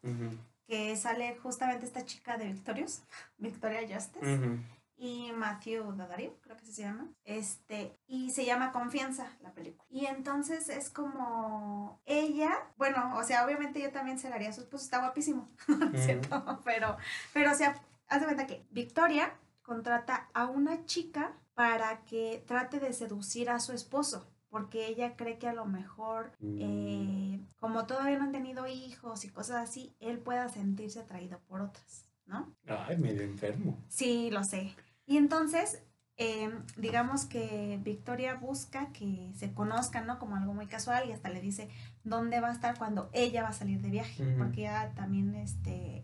que 0.68 0.96
sale 0.96 1.38
justamente 1.38 1.86
esta 1.86 2.04
chica 2.06 2.38
de 2.38 2.46
Victorious, 2.46 3.04
Victoria 3.38 3.82
Justice 3.82 4.60
y 5.00 5.32
Matthew 5.32 5.96
Daddario, 5.96 6.36
creo 6.42 6.58
que 6.58 6.66
se 6.66 6.82
llama. 6.82 7.08
Este, 7.24 7.98
y 8.06 8.32
se 8.32 8.46
llama 8.46 8.74
Confianza 8.74 9.28
la 9.42 9.54
película. 9.54 9.86
Y 9.90 10.06
entonces 10.06 10.68
es 10.68 10.90
como 10.90 12.02
ella, 12.06 12.52
bueno, 12.78 13.18
o 13.18 13.24
sea, 13.24 13.46
obviamente 13.46 13.82
yo 13.82 13.92
también 13.92 14.20
se 14.20 14.30
la 14.30 14.36
haría 14.36 14.50
esposo, 14.50 14.84
está 14.84 15.00
guapísimo, 15.00 15.48
¿cierto? 15.96 16.60
Pero, 16.66 16.98
pero 17.34 17.52
o 17.52 17.56
sea, 17.56 17.82
haz 18.10 18.20
de 18.20 18.26
cuenta 18.26 18.46
que 18.46 18.66
Victoria 18.72 19.34
contrata 19.70 20.32
a 20.34 20.48
una 20.48 20.84
chica 20.86 21.38
para 21.54 22.04
que 22.06 22.44
trate 22.48 22.80
de 22.80 22.92
seducir 22.92 23.52
a 23.52 23.60
su 23.60 23.72
esposo 23.72 24.28
porque 24.50 24.88
ella 24.88 25.16
cree 25.16 25.38
que 25.38 25.48
a 25.48 25.54
lo 25.54 25.66
mejor, 25.66 26.32
eh, 26.42 27.38
mm. 27.38 27.48
como 27.60 27.86
todavía 27.86 28.18
no 28.18 28.24
han 28.24 28.32
tenido 28.32 28.66
hijos 28.66 29.24
y 29.24 29.30
cosas 29.30 29.70
así, 29.70 29.96
él 30.00 30.18
pueda 30.18 30.50
sentirse 30.50 31.00
atraído 31.00 31.40
por 31.48 31.62
otras, 31.62 32.10
¿no? 32.26 32.56
Ay, 32.66 32.98
medio 32.98 33.22
enfermo. 33.22 33.78
Sí, 33.90 34.32
lo 34.32 34.44
sé. 34.44 34.74
Y 35.06 35.18
entonces, 35.18 35.84
em, 36.18 36.66
digamos 36.78 37.26
que 37.26 37.80
Victoria 37.84 38.34
busca 38.34 38.92
que 38.92 39.32
se 39.36 39.54
conozcan, 39.54 40.08
¿no? 40.08 40.18
Como 40.18 40.36
algo 40.36 40.56
muy 40.56 40.66
casual 40.66 41.08
y 41.08 41.12
hasta 41.12 41.30
le 41.30 41.42
dice 41.42 41.70
dónde 42.04 42.40
va 42.40 42.50
a 42.50 42.54
estar 42.54 42.76
cuando 42.80 43.12
ella 43.14 43.44
va 43.44 43.50
a 43.50 43.54
salir 43.54 43.82
de 43.82 43.92
viaje, 43.92 44.36
porque 44.36 44.62
ella 44.62 44.94
también 44.96 45.36
este, 45.36 46.04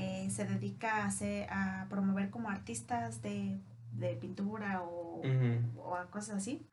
eh, 0.00 0.30
se 0.30 0.44
dedica 0.44 0.98
a, 0.98 1.06
hacer, 1.06 1.48
a 1.50 1.86
promover 1.88 2.30
como 2.30 2.50
artistas 2.50 3.22
de, 3.22 3.60
pintura 4.20 4.82
o, 4.82 5.22
a 5.96 6.10
cosas 6.10 6.36
así, 6.36 6.66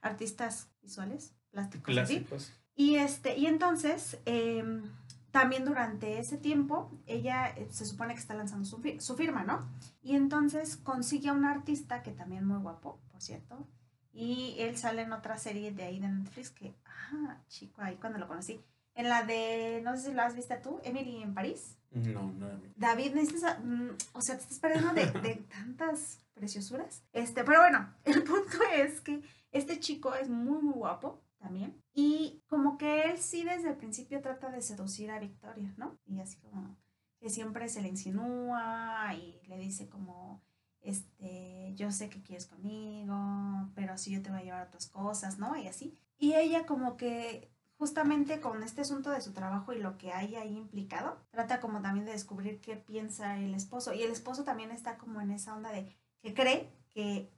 artistas 0.00 0.70
visuales, 0.82 1.34
plásticos. 1.50 1.94
Plásticos. 1.94 2.52
Y, 2.74 2.96
este, 2.96 3.36
y 3.36 3.46
entonces... 3.46 4.18
Eh, 4.26 4.82
también 5.30 5.64
durante 5.64 6.18
ese 6.18 6.38
tiempo, 6.38 6.90
ella 7.06 7.48
eh, 7.50 7.68
se 7.70 7.86
supone 7.86 8.14
que 8.14 8.20
está 8.20 8.34
lanzando 8.34 8.64
su, 8.64 8.82
su, 8.98 9.16
firma, 9.16 9.44
¿no? 9.44 9.68
Y 10.02 10.16
entonces 10.16 10.76
consigue 10.76 11.28
a 11.28 11.32
un 11.32 11.44
artista 11.44 12.02
que 12.02 12.10
también 12.10 12.44
muy 12.44 12.58
guapo, 12.58 13.00
por 13.12 13.22
cierto. 13.22 13.68
Y 14.12 14.56
él 14.58 14.76
sale 14.76 15.02
en 15.02 15.12
otra 15.12 15.38
serie 15.38 15.70
de 15.72 15.84
ahí 15.84 16.00
de 16.00 16.08
Netflix 16.08 16.50
que, 16.50 16.74
ah, 16.84 17.38
chico, 17.48 17.80
ahí 17.80 17.96
cuando 17.96 18.18
lo 18.18 18.26
conocí. 18.26 18.60
En 18.94 19.08
la 19.08 19.22
de, 19.22 19.80
no 19.84 19.96
sé 19.96 20.08
si 20.08 20.14
lo 20.14 20.22
has 20.22 20.34
visto 20.34 20.54
tú, 20.62 20.80
Emily 20.82 21.22
en 21.22 21.32
París. 21.32 21.76
No, 21.90 22.32
no. 22.32 22.48
David, 22.76 23.14
necesitas, 23.14 23.58
mm, 23.64 23.90
o 24.12 24.20
sea, 24.20 24.36
te 24.36 24.42
estás 24.42 24.58
perdiendo 24.60 24.92
de, 24.92 25.06
de 25.06 25.34
tantas 25.50 26.20
preciosuras. 26.34 27.02
Este, 27.12 27.44
pero 27.44 27.60
bueno, 27.60 27.92
el 28.04 28.22
punto 28.22 28.58
es 28.74 29.00
que 29.00 29.22
este 29.52 29.80
chico 29.80 30.14
es 30.14 30.28
muy, 30.28 30.62
muy 30.62 30.74
guapo 30.74 31.20
también. 31.38 31.82
Y 31.92 32.42
como 32.46 32.78
que 32.78 33.02
él 33.04 33.18
sí 33.18 33.44
desde 33.44 33.70
el 33.70 33.76
principio 33.76 34.20
trata 34.20 34.50
de 34.50 34.62
seducir 34.62 35.10
a 35.10 35.18
Victoria, 35.18 35.74
¿no? 35.76 35.98
Y 36.06 36.20
así 36.20 36.38
como 36.38 36.76
que 37.18 37.28
siempre 37.28 37.68
se 37.68 37.82
le 37.82 37.88
insinúa 37.88 39.12
y 39.14 39.40
le 39.46 39.58
dice 39.58 39.88
como, 39.88 40.42
este, 40.80 41.74
yo 41.74 41.90
sé 41.90 42.08
que 42.08 42.22
quieres 42.22 42.46
conmigo, 42.46 43.70
pero 43.74 43.98
sí 43.98 44.12
yo 44.12 44.22
te 44.22 44.30
voy 44.30 44.40
a 44.40 44.44
llevar 44.44 44.66
otras 44.68 44.86
cosas, 44.86 45.38
¿no? 45.38 45.56
Y 45.56 45.66
así. 45.66 45.98
Y 46.18 46.34
ella 46.34 46.64
como 46.66 46.96
que 46.96 47.50
justamente 47.80 48.40
con 48.42 48.62
este 48.62 48.82
asunto 48.82 49.08
de 49.08 49.22
su 49.22 49.32
trabajo 49.32 49.72
y 49.72 49.78
lo 49.78 49.96
que 49.96 50.12
hay 50.12 50.36
ahí 50.36 50.54
implicado, 50.54 51.16
trata 51.30 51.60
como 51.60 51.80
también 51.80 52.04
de 52.04 52.12
descubrir 52.12 52.60
qué 52.60 52.76
piensa 52.76 53.38
el 53.38 53.54
esposo. 53.54 53.94
Y 53.94 54.02
el 54.02 54.10
esposo 54.10 54.44
también 54.44 54.70
está 54.70 54.98
como 54.98 55.22
en 55.22 55.30
esa 55.30 55.54
onda 55.56 55.72
de 55.72 55.96
que 56.20 56.34
cree 56.34 56.70
que 56.90 57.32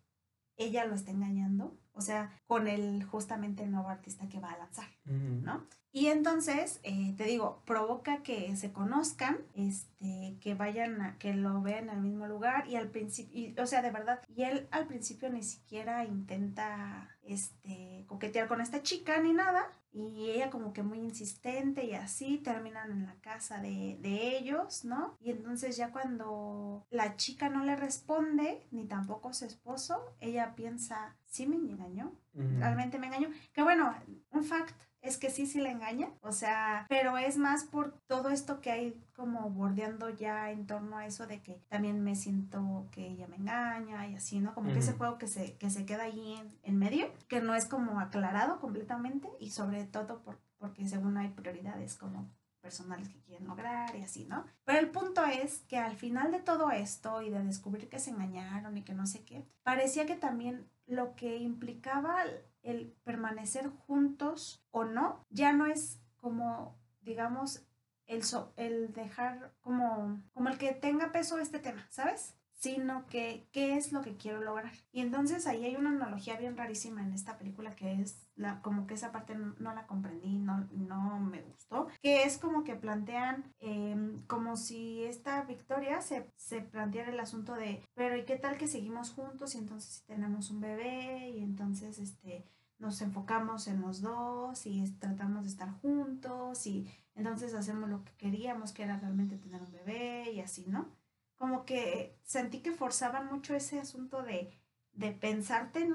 ella 0.56 0.84
lo 0.84 0.96
está 0.96 1.12
engañando 1.12 1.78
o 1.94 2.00
sea, 2.00 2.30
con 2.46 2.68
el 2.68 3.04
justamente 3.04 3.62
el 3.64 3.70
nuevo 3.70 3.88
artista 3.88 4.28
que 4.28 4.40
va 4.40 4.52
a 4.52 4.58
lanzar, 4.58 4.88
¿no? 5.04 5.66
Y 5.94 6.06
entonces, 6.06 6.80
eh, 6.84 7.14
te 7.18 7.24
digo, 7.24 7.62
provoca 7.66 8.22
que 8.22 8.56
se 8.56 8.72
conozcan, 8.72 9.36
este, 9.54 10.38
que 10.40 10.54
vayan, 10.54 11.02
a, 11.02 11.18
que 11.18 11.34
lo 11.34 11.60
vean 11.60 11.90
al 11.90 12.00
mismo 12.00 12.26
lugar 12.26 12.66
y 12.66 12.76
al 12.76 12.88
principio, 12.88 13.62
o 13.62 13.66
sea, 13.66 13.82
de 13.82 13.90
verdad, 13.90 14.22
y 14.34 14.44
él 14.44 14.68
al 14.70 14.86
principio 14.86 15.28
ni 15.28 15.42
siquiera 15.42 16.06
intenta, 16.06 17.10
este, 17.24 18.06
coquetear 18.08 18.48
con 18.48 18.62
esta 18.62 18.82
chica 18.82 19.20
ni 19.20 19.34
nada, 19.34 19.70
y 19.92 20.30
ella 20.30 20.48
como 20.48 20.72
que 20.72 20.82
muy 20.82 20.98
insistente 20.98 21.84
y 21.84 21.92
así 21.92 22.38
terminan 22.38 22.90
en 22.90 23.04
la 23.04 23.14
casa 23.16 23.60
de, 23.60 23.98
de, 24.00 24.38
ellos, 24.38 24.86
¿no? 24.86 25.18
Y 25.20 25.30
entonces 25.30 25.76
ya 25.76 25.92
cuando 25.92 26.86
la 26.88 27.16
chica 27.16 27.50
no 27.50 27.64
le 27.64 27.76
responde, 27.76 28.66
ni 28.70 28.86
tampoco 28.86 29.34
su 29.34 29.44
esposo, 29.44 30.16
ella 30.20 30.54
piensa, 30.54 31.16
sí 31.32 31.46
me 31.46 31.56
engañó, 31.56 32.12
realmente 32.34 32.98
me 32.98 33.06
engañó. 33.06 33.30
Que 33.52 33.62
bueno, 33.62 33.94
un 34.32 34.44
fact 34.44 34.76
es 35.00 35.16
que 35.16 35.30
sí, 35.30 35.46
sí 35.46 35.60
le 35.60 35.70
engaña, 35.70 36.10
o 36.20 36.30
sea, 36.30 36.86
pero 36.88 37.16
es 37.16 37.36
más 37.36 37.64
por 37.64 37.92
todo 38.06 38.28
esto 38.28 38.60
que 38.60 38.70
hay 38.70 39.02
como 39.14 39.50
bordeando 39.50 40.10
ya 40.10 40.50
en 40.50 40.66
torno 40.66 40.98
a 40.98 41.06
eso 41.06 41.26
de 41.26 41.40
que 41.42 41.54
también 41.68 42.04
me 42.04 42.14
siento 42.14 42.86
que 42.92 43.08
ella 43.08 43.26
me 43.26 43.36
engaña 43.36 44.06
y 44.06 44.14
así, 44.14 44.40
¿no? 44.40 44.54
Como 44.54 44.72
que 44.72 44.78
ese 44.78 44.92
juego 44.92 45.18
que 45.18 45.26
se, 45.26 45.56
que 45.56 45.70
se 45.70 45.86
queda 45.86 46.04
ahí 46.04 46.34
en, 46.34 46.56
en, 46.62 46.78
medio, 46.78 47.10
que 47.28 47.40
no 47.40 47.54
es 47.54 47.66
como 47.66 47.98
aclarado 47.98 48.60
completamente 48.60 49.28
y 49.40 49.50
sobre 49.50 49.84
todo 49.86 50.22
por, 50.22 50.38
porque 50.58 50.86
según 50.86 51.16
hay 51.16 51.30
prioridades 51.30 51.96
como 51.96 52.30
personales 52.60 53.08
que 53.08 53.20
quieren 53.22 53.48
lograr 53.48 53.94
y 53.96 54.02
así, 54.02 54.24
¿no? 54.24 54.46
Pero 54.64 54.78
el 54.78 54.90
punto 54.90 55.24
es 55.24 55.62
que 55.68 55.78
al 55.78 55.96
final 55.96 56.30
de 56.30 56.38
todo 56.38 56.70
esto 56.70 57.20
y 57.20 57.28
de 57.28 57.42
descubrir 57.42 57.88
que 57.88 57.98
se 57.98 58.10
engañaron 58.10 58.76
y 58.78 58.82
que 58.82 58.94
no 58.94 59.06
sé 59.06 59.24
qué, 59.24 59.44
parecía 59.64 60.06
que 60.06 60.14
también 60.14 60.70
lo 60.92 61.14
que 61.16 61.36
implicaba 61.36 62.22
el 62.62 62.92
permanecer 63.04 63.68
juntos 63.68 64.64
o 64.70 64.84
no, 64.84 65.26
ya 65.30 65.52
no 65.52 65.66
es 65.66 66.00
como, 66.16 66.78
digamos, 67.00 67.66
el, 68.06 68.22
el 68.56 68.92
dejar 68.92 69.52
como, 69.60 70.22
como 70.32 70.48
el 70.48 70.58
que 70.58 70.72
tenga 70.72 71.12
peso 71.12 71.38
este 71.38 71.58
tema, 71.58 71.86
¿sabes? 71.90 72.36
Sino 72.62 73.06
que 73.08 73.48
qué 73.50 73.76
es 73.76 73.92
lo 73.92 74.02
que 74.02 74.16
quiero 74.16 74.40
lograr. 74.40 74.72
Y 74.92 75.00
entonces 75.00 75.48
ahí 75.48 75.64
hay 75.64 75.74
una 75.74 75.90
analogía 75.90 76.36
bien 76.36 76.56
rarísima 76.56 77.02
en 77.02 77.12
esta 77.12 77.36
película 77.36 77.74
que 77.74 78.00
es 78.00 78.24
la, 78.36 78.62
como 78.62 78.86
que 78.86 78.94
esa 78.94 79.10
parte 79.10 79.34
no, 79.34 79.74
la 79.74 79.88
comprendí, 79.88 80.38
no, 80.38 80.68
no 80.70 81.18
me 81.18 81.42
gustó, 81.42 81.88
que 82.00 82.22
es 82.22 82.38
como 82.38 82.62
que 82.62 82.76
plantean 82.76 83.52
em, 83.58 84.24
como 84.28 84.56
si 84.56 85.02
esta 85.02 85.42
victoria 85.42 86.00
se, 86.02 86.30
se 86.36 86.60
planteara 86.60 87.10
el 87.10 87.18
asunto 87.18 87.54
de, 87.54 87.84
pero 87.94 88.16
¿y 88.16 88.24
qué 88.24 88.36
tal 88.36 88.56
que 88.56 88.68
seguimos 88.68 89.10
juntos 89.10 89.56
y 89.56 89.58
entonces 89.58 90.04
tenemos 90.06 90.50
un 90.50 90.60
bebé 90.60 91.30
y 91.30 91.42
entonces 91.42 91.98
este 91.98 92.44
nos 92.78 93.00
enfocamos 93.02 93.66
en 93.66 93.80
los 93.80 94.02
dos 94.02 94.66
y 94.66 94.84
tratamos 94.98 95.42
de 95.42 95.48
estar 95.48 95.70
juntos 95.80 96.66
y 96.66 96.88
entonces 97.16 97.54
hacemos 97.54 97.88
lo 97.90 98.04
que 98.04 98.12
queríamos, 98.16 98.72
que 98.72 98.84
era 98.84 98.98
realmente 98.98 99.36
tener 99.36 99.62
un 99.62 99.72
bebé 99.72 100.30
y 100.32 100.40
así, 100.40 100.64
¿no? 100.68 101.01
Como 101.42 101.64
que 101.64 102.16
sentí 102.22 102.60
que 102.60 102.70
forzaban 102.70 103.26
mucho 103.26 103.56
ese 103.56 103.80
asunto 103.80 104.22
de, 104.22 104.56
de 104.92 105.10
pensarte 105.10 105.80
en 105.80 105.92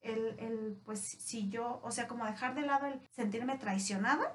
el, 0.00 0.38
el, 0.38 0.80
pues 0.86 1.00
si 1.00 1.50
yo, 1.50 1.82
o 1.84 1.90
sea, 1.90 2.08
como 2.08 2.24
dejar 2.24 2.54
de 2.54 2.62
lado 2.62 2.86
el 2.86 2.98
sentirme 3.10 3.58
traicionada 3.58 4.34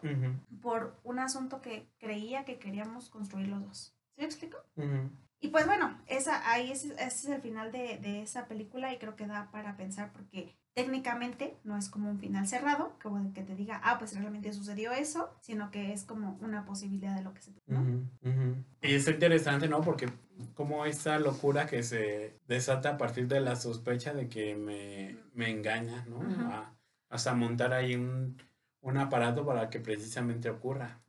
por 0.62 1.00
un 1.03 1.17
asunto 1.17 1.62
que 1.62 1.91
creía 1.98 2.45
que 2.45 2.59
queríamos 2.59 3.09
construir 3.09 3.48
los 3.48 3.65
dos. 3.65 3.98
¿Sí 4.13 4.21
me 4.21 4.25
explico? 4.25 4.57
Y 5.39 5.48
pues 5.48 5.65
bueno, 5.65 6.00
esa, 6.05 6.48
ahí 6.51 6.71
es, 6.71 6.86
ese 6.86 7.05
es 7.05 7.25
el 7.25 7.41
final 7.41 7.71
de, 7.71 7.98
de, 7.98 8.21
esa 8.21 8.45
película 8.45 8.93
y 8.93 9.00
creo 9.00 9.15
que 9.15 9.25
da 9.25 9.50
para 9.50 9.77
pensar 9.77 10.12
porque 10.13 10.59
técnicamente 10.74 11.58
no 11.64 11.78
es 11.78 11.90
como 11.90 12.10
un 12.10 12.20
final 12.20 12.48
cerrado, 12.48 12.98
como 13.02 13.34
que 13.34 13.44
te 13.44 13.56
diga, 13.56 13.82
ah, 13.84 13.98
pues 14.00 14.16
realmente 14.16 14.54
sucedió 14.54 14.92
eso, 14.92 15.30
sino 15.42 15.72
que 15.72 15.92
es 15.94 16.04
como 16.04 16.38
una 16.42 16.66
posibilidad 16.66 17.16
de 17.16 17.24
lo 17.24 17.34
que 17.34 17.42
se... 17.42 17.52
¿no? 17.68 17.84
Y 18.82 18.94
es 18.94 19.08
interesante, 19.08 19.68
¿no? 19.68 19.82
Porque 19.82 20.10
como 20.54 20.86
esa 20.86 21.20
locura 21.20 21.66
que 21.68 21.84
se 21.84 22.40
desata 22.48 22.92
a 22.92 22.98
partir 22.98 23.28
de 23.28 23.42
la 23.42 23.56
sospecha 23.56 24.14
de 24.14 24.30
que 24.30 24.56
me, 24.56 25.18
me 25.34 25.50
engaña, 25.50 26.06
¿no? 26.06 26.20
hasta 27.10 27.34
montar 27.34 27.74
ahí 27.74 27.96
un, 27.96 28.38
un 28.82 28.98
aparato 28.98 29.46
para 29.46 29.70
que 29.70 29.80
precisamente 29.80 30.50
ocurra. 30.50 31.02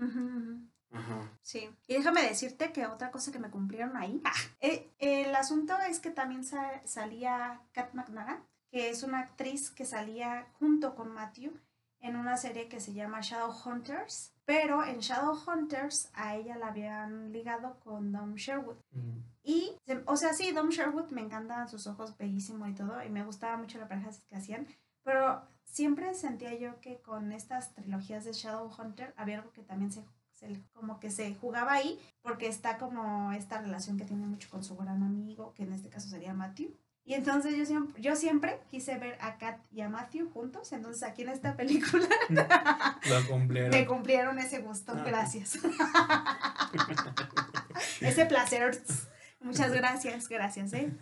Ajá. 0.92 1.30
Sí, 1.42 1.70
y 1.86 1.94
déjame 1.94 2.22
decirte 2.22 2.72
que 2.72 2.86
otra 2.86 3.10
cosa 3.10 3.30
que 3.30 3.38
me 3.38 3.50
cumplieron 3.50 3.96
ahí, 3.96 4.20
ah, 4.24 4.32
eh, 4.60 4.88
el 4.98 5.34
asunto 5.34 5.74
es 5.88 6.00
que 6.00 6.10
también 6.10 6.42
sa- 6.42 6.80
salía 6.84 7.60
Kat 7.72 7.94
McNagan, 7.94 8.42
que 8.70 8.90
es 8.90 9.02
una 9.02 9.18
actriz 9.20 9.70
que 9.70 9.84
salía 9.84 10.46
junto 10.58 10.94
con 10.94 11.12
Matthew 11.12 11.52
en 12.00 12.16
una 12.16 12.36
serie 12.36 12.68
que 12.68 12.80
se 12.80 12.94
llama 12.94 13.20
Shadowhunters, 13.20 14.32
pero 14.44 14.84
en 14.84 15.00
Shadowhunters 15.00 16.10
a 16.14 16.36
ella 16.36 16.56
la 16.56 16.68
habían 16.68 17.32
ligado 17.32 17.78
con 17.80 18.10
Dom 18.12 18.34
Sherwood. 18.34 18.76
Ujú. 18.92 19.22
Y, 19.42 19.72
o 20.06 20.16
sea, 20.16 20.32
sí, 20.32 20.52
Dom 20.52 20.68
Sherwood 20.68 21.10
me 21.10 21.20
encantan 21.20 21.68
sus 21.68 21.86
ojos, 21.86 22.16
bellísimo 22.16 22.66
y 22.66 22.74
todo, 22.74 23.02
y 23.04 23.08
me 23.10 23.24
gustaba 23.24 23.56
mucho 23.56 23.78
la 23.78 23.88
pareja 23.88 24.10
que 24.28 24.36
hacían, 24.36 24.66
pero 25.02 25.42
siempre 25.64 26.14
sentía 26.14 26.54
yo 26.54 26.80
que 26.80 27.00
con 27.00 27.32
estas 27.32 27.74
trilogías 27.74 28.24
de 28.24 28.32
Shadowhunter 28.32 29.14
había 29.16 29.38
algo 29.38 29.52
que 29.52 29.62
también 29.62 29.92
se, 29.92 30.02
se- 30.32 30.62
como 30.72 31.00
que 31.00 31.10
se 31.10 31.34
jugaba 31.34 31.72
ahí, 31.72 31.98
porque 32.22 32.46
está 32.48 32.78
como 32.78 33.32
esta 33.32 33.60
relación 33.60 33.96
que 33.98 34.04
tiene 34.04 34.26
mucho 34.26 34.48
con 34.50 34.62
su 34.64 34.76
gran 34.76 35.02
amigo, 35.02 35.52
que 35.54 35.62
en 35.64 35.72
este 35.72 35.88
caso 35.88 36.08
sería 36.08 36.32
Matthew. 36.34 36.74
Y 37.10 37.14
entonces 37.14 37.56
yo 37.58 37.66
siempre, 37.66 38.00
yo 38.00 38.14
siempre 38.14 38.60
quise 38.70 38.96
ver 38.96 39.18
a 39.20 39.36
Kat 39.36 39.58
y 39.72 39.80
a 39.80 39.88
Matthew 39.88 40.30
juntos, 40.30 40.72
entonces 40.72 41.02
aquí 41.02 41.22
en 41.22 41.30
esta 41.30 41.56
película 41.56 42.06
cumplieron. 43.28 43.70
me 43.72 43.84
cumplieron 43.84 44.38
ese 44.38 44.60
gusto, 44.60 44.92
Ah. 44.96 45.02
gracias. 45.04 45.58
ese 48.00 48.26
placer. 48.26 48.80
Muchas 49.40 49.72
gracias, 49.72 50.28
gracias, 50.28 50.72
¿eh? 50.72 50.92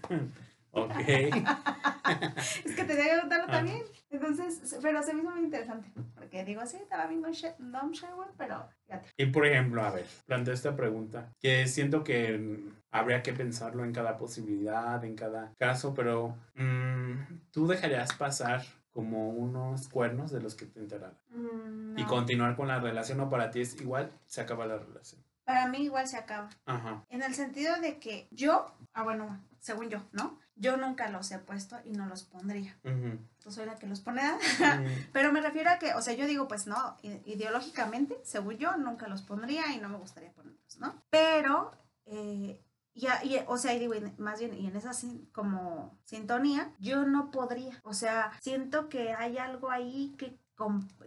Ok. 0.72 0.94
Es 2.64 2.74
que 2.74 2.84
tenía 2.84 3.04
que 3.14 3.20
contarlo 3.20 3.44
Ah. 3.48 3.52
también. 3.52 3.82
Entonces, 4.10 4.78
pero 4.80 5.02
se 5.02 5.12
me 5.12 5.20
hizo 5.20 5.30
muy 5.30 5.44
interesante. 5.44 5.90
Porque 6.28 6.44
digo, 6.44 6.66
sí, 6.66 6.76
estaba 6.76 7.06
bien 7.06 7.22
con 7.22 7.32
Dom 7.72 7.90
Sherwood, 7.90 8.34
pero 8.36 8.68
fíjate. 8.84 9.08
Y 9.16 9.26
por 9.26 9.46
ejemplo, 9.46 9.82
a 9.82 9.90
ver, 9.90 10.04
planteo 10.26 10.52
esta 10.52 10.76
pregunta, 10.76 11.32
que 11.40 11.66
siento 11.66 12.04
que 12.04 12.36
mm, 12.36 12.74
habría 12.90 13.22
que 13.22 13.32
pensarlo 13.32 13.82
en 13.82 13.94
cada 13.94 14.18
posibilidad, 14.18 15.02
en 15.06 15.16
cada 15.16 15.54
caso, 15.58 15.94
pero 15.94 16.36
mm, 16.54 17.48
¿tú 17.50 17.66
dejarías 17.66 18.12
pasar 18.14 18.62
como 18.92 19.30
unos 19.30 19.88
cuernos 19.88 20.30
de 20.30 20.42
los 20.42 20.54
que 20.54 20.66
te 20.66 20.80
enteraran? 20.80 21.16
Mm, 21.30 21.98
Y 21.98 22.04
continuar 22.04 22.56
con 22.56 22.68
la 22.68 22.78
relación 22.78 23.20
o 23.20 23.30
para 23.30 23.50
ti 23.50 23.62
es 23.62 23.80
igual, 23.80 24.12
se 24.26 24.42
acaba 24.42 24.66
la 24.66 24.76
relación. 24.76 25.22
Para 25.44 25.66
mí 25.66 25.78
igual 25.78 26.06
se 26.06 26.18
acaba. 26.18 26.50
Ajá. 26.66 27.06
En 27.08 27.22
el 27.22 27.32
sentido 27.32 27.80
de 27.80 27.98
que 27.98 28.28
yo, 28.30 28.70
ah, 28.92 29.02
bueno, 29.02 29.42
según 29.60 29.88
yo, 29.88 30.02
¿no? 30.12 30.38
Yo 30.56 30.76
nunca 30.76 31.08
los 31.08 31.30
he 31.30 31.38
puesto 31.38 31.76
y 31.84 31.92
no 31.92 32.06
los 32.06 32.24
pondría. 32.24 32.76
Ujú. 32.84 33.18
Yo 33.44 33.50
soy 33.50 33.66
la 33.66 33.76
que 33.76 33.86
los 33.86 34.00
pone. 34.00 34.22
Pero 35.12 35.32
me 35.32 35.40
refiero 35.40 35.70
a 35.70 35.78
que, 35.78 35.94
o 35.94 36.02
sea, 36.02 36.14
yo 36.14 36.26
digo, 36.26 36.48
pues 36.48 36.66
no, 36.66 36.96
ideológicamente, 37.02 38.18
según 38.24 38.58
yo, 38.58 38.76
nunca 38.76 39.06
los 39.06 39.22
pondría 39.22 39.72
y 39.72 39.78
no 39.78 39.88
me 39.88 39.98
gustaría 39.98 40.32
ponerlos, 40.32 40.78
¿no? 40.78 41.00
Pero, 41.10 41.70
eh, 42.06 42.60
ya, 42.94 43.24
y, 43.24 43.38
o 43.46 43.56
sea, 43.56 43.74
y 43.74 43.78
digo, 43.78 43.94
más 44.18 44.40
bien, 44.40 44.54
y 44.54 44.66
en 44.66 44.74
esa 44.74 44.90
como 45.32 45.96
sintonía, 46.04 46.72
yo 46.80 47.04
no 47.06 47.30
podría. 47.30 47.80
O 47.84 47.92
sea, 47.92 48.32
siento 48.40 48.88
que 48.88 49.12
hay 49.12 49.38
algo 49.38 49.70
ahí 49.70 50.16
que, 50.18 50.36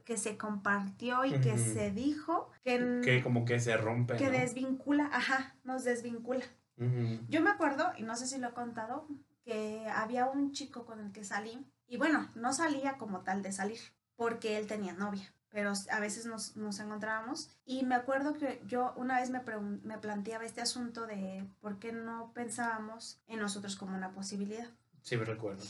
que 0.06 0.16
se 0.16 0.38
compartió 0.38 1.26
y 1.26 1.34
que 1.42 1.58
se 1.58 1.92
dijo 1.92 2.50
que, 2.64 3.22
como 3.22 3.44
que 3.44 3.60
se 3.60 3.76
rompe. 3.76 4.16
que 4.16 4.28
¿no? 4.28 4.32
desvincula, 4.32 5.10
ajá, 5.12 5.58
nos 5.66 5.84
desvincula. 5.84 6.46
Yo 7.30 7.42
me 7.42 7.50
acuerdo, 7.50 7.92
y 7.98 8.04
no 8.04 8.16
sé 8.16 8.28
si 8.28 8.38
lo 8.38 8.50
he 8.50 8.54
contado, 8.54 9.08
que 9.44 9.88
había 9.94 10.28
un 10.28 10.52
chico 10.52 10.86
con 10.86 11.00
el 11.00 11.12
que 11.12 11.24
salí, 11.24 11.66
y 11.88 11.98
bueno, 11.98 12.30
no 12.36 12.54
salía 12.54 12.98
como 12.98 13.22
tal 13.22 13.42
de 13.42 13.52
salir, 13.52 13.80
porque 14.16 14.58
él 14.58 14.68
tenía 14.68 14.94
novia, 14.94 15.34
pero 15.50 15.74
a 15.92 16.00
veces 16.00 16.26
nos, 16.26 16.56
nos 16.56 16.80
encontrábamos, 16.80 17.50
y 17.66 17.84
me 17.84 17.96
acuerdo 17.96 18.34
que 18.34 18.62
yo 18.66 18.94
una 18.96 19.20
vez 19.20 19.30
me, 19.30 19.42
me 19.84 19.98
planteaba 19.98 20.46
este 20.46 20.62
asunto 20.62 21.06
de 21.06 21.46
por 21.60 21.80
qué 21.80 21.92
no 21.92 22.32
pensábamos 22.34 23.22
en 23.28 23.40
nosotros 23.40 23.76
como 23.76 23.96
una 23.96 24.12
posibilidad. 24.12 24.68
Sí, 25.02 25.18
me 25.18 25.26
recuerdo. 25.26 25.64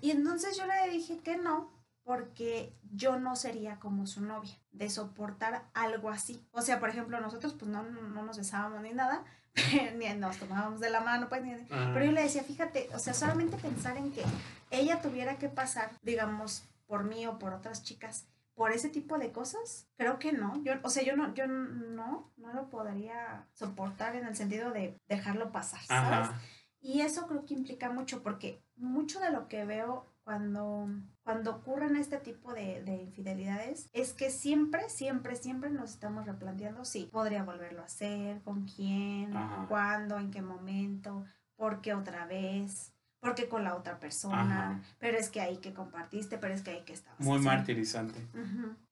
Y 0.00 0.10
entonces 0.10 0.56
yo 0.56 0.66
le 0.66 0.90
dije 0.90 1.18
que 1.18 1.36
no, 1.36 1.70
porque 2.02 2.74
yo 2.92 3.20
no 3.20 3.36
sería 3.36 3.78
como 3.78 4.06
su 4.06 4.22
novia, 4.22 4.58
de 4.72 4.90
soportar 4.90 5.64
algo 5.74 6.10
así. 6.10 6.44
O 6.52 6.62
sea, 6.62 6.80
por 6.80 6.88
ejemplo, 6.88 7.20
nosotros 7.20 7.54
pues 7.54 7.70
no, 7.70 7.82
no, 7.82 8.02
no 8.02 8.22
nos 8.24 8.38
besábamos 8.38 8.82
ni 8.82 8.92
nada, 8.92 9.24
nos 10.18 10.36
tomábamos 10.38 10.80
de 10.80 10.90
la 10.90 11.00
mano, 11.00 11.28
pues 11.28 11.42
ni... 11.42 11.52
Ah, 11.70 11.90
Pero 11.92 12.06
yo 12.06 12.12
le 12.12 12.22
decía, 12.22 12.42
fíjate, 12.42 12.88
o 12.94 12.98
sea, 12.98 13.14
solamente 13.14 13.56
pensar 13.56 13.96
en 13.96 14.12
que 14.12 14.22
ella 14.70 15.00
tuviera 15.00 15.36
que 15.36 15.48
pasar, 15.48 15.90
digamos, 16.02 16.64
por 16.86 17.04
mí 17.04 17.26
o 17.26 17.38
por 17.38 17.52
otras 17.52 17.82
chicas, 17.82 18.26
por 18.54 18.72
ese 18.72 18.88
tipo 18.88 19.18
de 19.18 19.32
cosas, 19.32 19.86
creo 19.96 20.18
que 20.18 20.32
no. 20.32 20.62
Yo, 20.62 20.74
o 20.82 20.90
sea, 20.90 21.02
yo 21.02 21.16
no, 21.16 21.34
yo 21.34 21.46
no, 21.46 22.30
no 22.36 22.52
lo 22.52 22.68
podría 22.68 23.46
soportar 23.54 24.16
en 24.16 24.26
el 24.26 24.36
sentido 24.36 24.70
de 24.70 25.00
dejarlo 25.08 25.52
pasar, 25.52 25.80
¿sabes? 25.82 26.28
Ajá. 26.28 26.40
Y 26.80 27.02
eso 27.02 27.26
creo 27.26 27.44
que 27.44 27.54
implica 27.54 27.90
mucho, 27.90 28.22
porque 28.22 28.62
mucho 28.76 29.20
de 29.20 29.30
lo 29.30 29.48
que 29.48 29.64
veo 29.64 30.06
cuando, 30.24 30.88
cuando 31.30 31.52
ocurren 31.52 31.94
este 31.94 32.18
tipo 32.18 32.52
de, 32.52 32.82
de 32.82 32.96
infidelidades 32.96 33.88
es 33.92 34.12
que 34.12 34.30
siempre, 34.30 34.88
siempre, 34.88 35.36
siempre 35.36 35.70
nos 35.70 35.90
estamos 35.90 36.26
replanteando 36.26 36.84
si 36.84 37.04
podría 37.04 37.44
volverlo 37.44 37.82
a 37.82 37.84
hacer, 37.84 38.42
con 38.42 38.66
quién, 38.66 39.36
Ajá. 39.36 39.66
cuándo, 39.68 40.18
en 40.18 40.32
qué 40.32 40.42
momento, 40.42 41.24
por 41.54 41.82
qué 41.82 41.94
otra 41.94 42.26
vez, 42.26 42.92
por 43.20 43.36
qué 43.36 43.48
con 43.48 43.62
la 43.62 43.76
otra 43.76 44.00
persona, 44.00 44.70
Ajá. 44.72 44.80
pero 44.98 45.18
es 45.18 45.28
que 45.28 45.40
ahí 45.40 45.58
que 45.58 45.72
compartiste, 45.72 46.36
pero 46.36 46.52
es 46.52 46.62
que 46.62 46.72
ahí 46.72 46.82
que 46.84 46.94
estabas. 46.94 47.20
Muy 47.20 47.36
haciendo. 47.36 47.56
martirizante. 47.56 48.26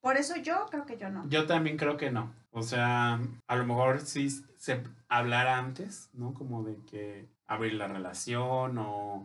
Por 0.00 0.16
eso 0.16 0.36
yo 0.36 0.66
creo 0.70 0.86
que 0.86 0.96
yo 0.96 1.10
no. 1.10 1.28
Yo 1.28 1.44
también 1.48 1.76
creo 1.76 1.96
que 1.96 2.12
no. 2.12 2.32
O 2.52 2.62
sea, 2.62 3.18
a 3.48 3.56
lo 3.56 3.66
mejor 3.66 3.98
sí 4.00 4.30
se 4.58 4.84
hablara 5.08 5.58
antes, 5.58 6.08
¿no? 6.12 6.34
Como 6.34 6.62
de 6.62 6.76
que 6.84 7.26
abrir 7.48 7.74
la 7.74 7.88
relación 7.88 8.78
o 8.78 9.24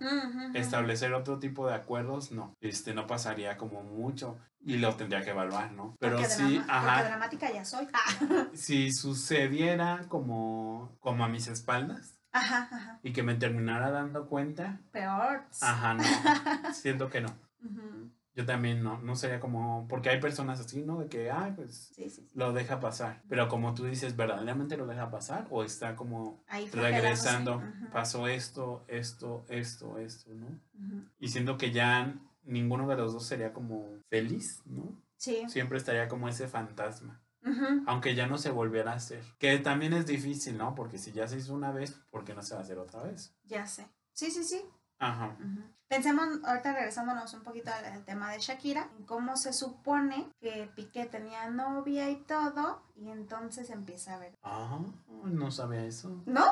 establecer 0.53 1.13
otro 1.13 1.39
tipo 1.39 1.67
de 1.67 1.75
acuerdos, 1.75 2.31
no. 2.31 2.55
Este 2.61 2.93
no 2.93 3.05
pasaría 3.05 3.57
como 3.57 3.83
mucho 3.83 4.37
y 4.65 4.77
lo 4.77 4.95
tendría 4.95 5.21
que 5.21 5.31
evaluar, 5.31 5.73
¿no? 5.73 5.95
Pero 5.99 6.15
porque, 6.15 6.29
sí, 6.29 6.57
drama- 6.57 6.65
ajá, 6.69 7.03
dramática 7.03 7.51
ya 7.51 7.65
soy. 7.65 7.87
si 8.53 8.91
sucediera 8.93 10.05
como 10.07 10.95
como 10.99 11.25
a 11.25 11.27
mis 11.27 11.47
espaldas 11.47 12.17
Ajá, 12.31 12.69
ajá. 12.71 12.99
y 13.03 13.11
que 13.13 13.23
me 13.23 13.35
terminara 13.35 13.91
dando 13.91 14.25
cuenta, 14.27 14.79
Peor. 14.91 15.43
ajá, 15.61 15.93
no. 15.95 16.03
Siento 16.73 17.09
que 17.09 17.21
no. 17.21 17.29
Ujú. 17.63 18.09
Yo 18.35 18.45
también 18.45 18.81
no, 18.83 18.99
no 18.99 19.15
sería 19.15 19.39
como 19.39 19.87
porque 19.87 20.09
hay 20.09 20.19
personas 20.19 20.59
así, 20.59 20.81
¿no? 20.81 20.99
De 20.99 21.07
que, 21.07 21.29
ay, 21.29 21.53
pues 21.55 21.91
Sí, 21.95 22.09
sí, 22.09 22.25
sí. 22.27 22.31
lo 22.33 22.51
deja 22.51 22.79
pasar. 22.79 23.21
Pero 23.29 23.47
como 23.47 23.73
tú 23.75 23.85
dices, 23.85 24.15
¿verdaderamente 24.15 24.75
lo 24.75 24.87
deja 24.87 25.11
pasar? 25.11 25.47
¿O 25.51 25.63
está 25.63 25.95
como 25.95 26.43
Ahí 26.47 26.67
regresando? 26.71 27.61
Pasó 27.91 28.27
esto, 28.27 28.85
esto, 28.87 29.45
esto, 29.49 29.97
esto, 29.99 30.31
¿no? 30.33 30.59
Y 31.19 31.27
siento 31.27 31.57
que 31.57 31.71
ya 31.71 32.15
ninguno 32.43 32.87
de 32.87 32.95
los 32.95 33.13
dos 33.13 33.25
sería 33.25 33.53
como 33.53 33.99
feliz, 34.09 34.61
¿no? 34.65 34.99
Sí. 35.17 35.43
Siempre 35.47 35.77
estaría 35.77 36.07
como 36.07 36.27
ese 36.27 36.47
fantasma. 36.47 37.21
Aunque 37.87 38.15
ya 38.15 38.25
no 38.25 38.37
se 38.37 38.51
volviera 38.51 38.93
a 38.93 38.95
hacer. 38.95 39.21
Que 39.37 39.57
también 39.59 39.93
es 39.93 40.05
difícil, 40.07 40.57
¿no? 40.57 40.75
Porque 40.75 40.97
si 40.97 41.11
ya 41.11 41.27
se 41.27 41.37
hizo 41.37 41.53
una 41.53 41.71
vez, 41.71 41.99
¿por 42.09 42.23
qué 42.23 42.33
no 42.33 42.41
se 42.41 42.53
va 42.55 42.61
a 42.61 42.63
hacer 42.63 42.77
otra 42.79 43.03
vez? 43.03 43.35
Ya 43.43 43.67
sé. 43.67 43.85
Sí, 44.13 44.31
sí, 44.31 44.43
sí. 44.43 44.61
Ajá. 45.05 45.37
Pensemos, 45.87 46.27
ahorita 46.43 46.73
regresándonos 46.73 47.33
un 47.35 47.43
poquito 47.43 47.71
al, 47.71 47.85
al 47.85 48.03
tema 48.03 48.31
de 48.31 48.39
Shakira, 48.39 48.89
en 48.97 49.05
cómo 49.05 49.35
se 49.37 49.53
supone 49.53 50.27
que 50.39 50.71
Piqué 50.75 51.05
tenía 51.05 51.47
novia 51.51 52.09
y 52.09 52.15
todo, 52.23 52.81
y 52.95 53.09
entonces 53.09 53.69
empieza 53.69 54.15
a 54.15 54.19
ver. 54.19 54.35
Ah, 54.41 54.79
no 55.23 55.51
sabía 55.51 55.85
eso. 55.85 56.23
¿No? 56.25 56.45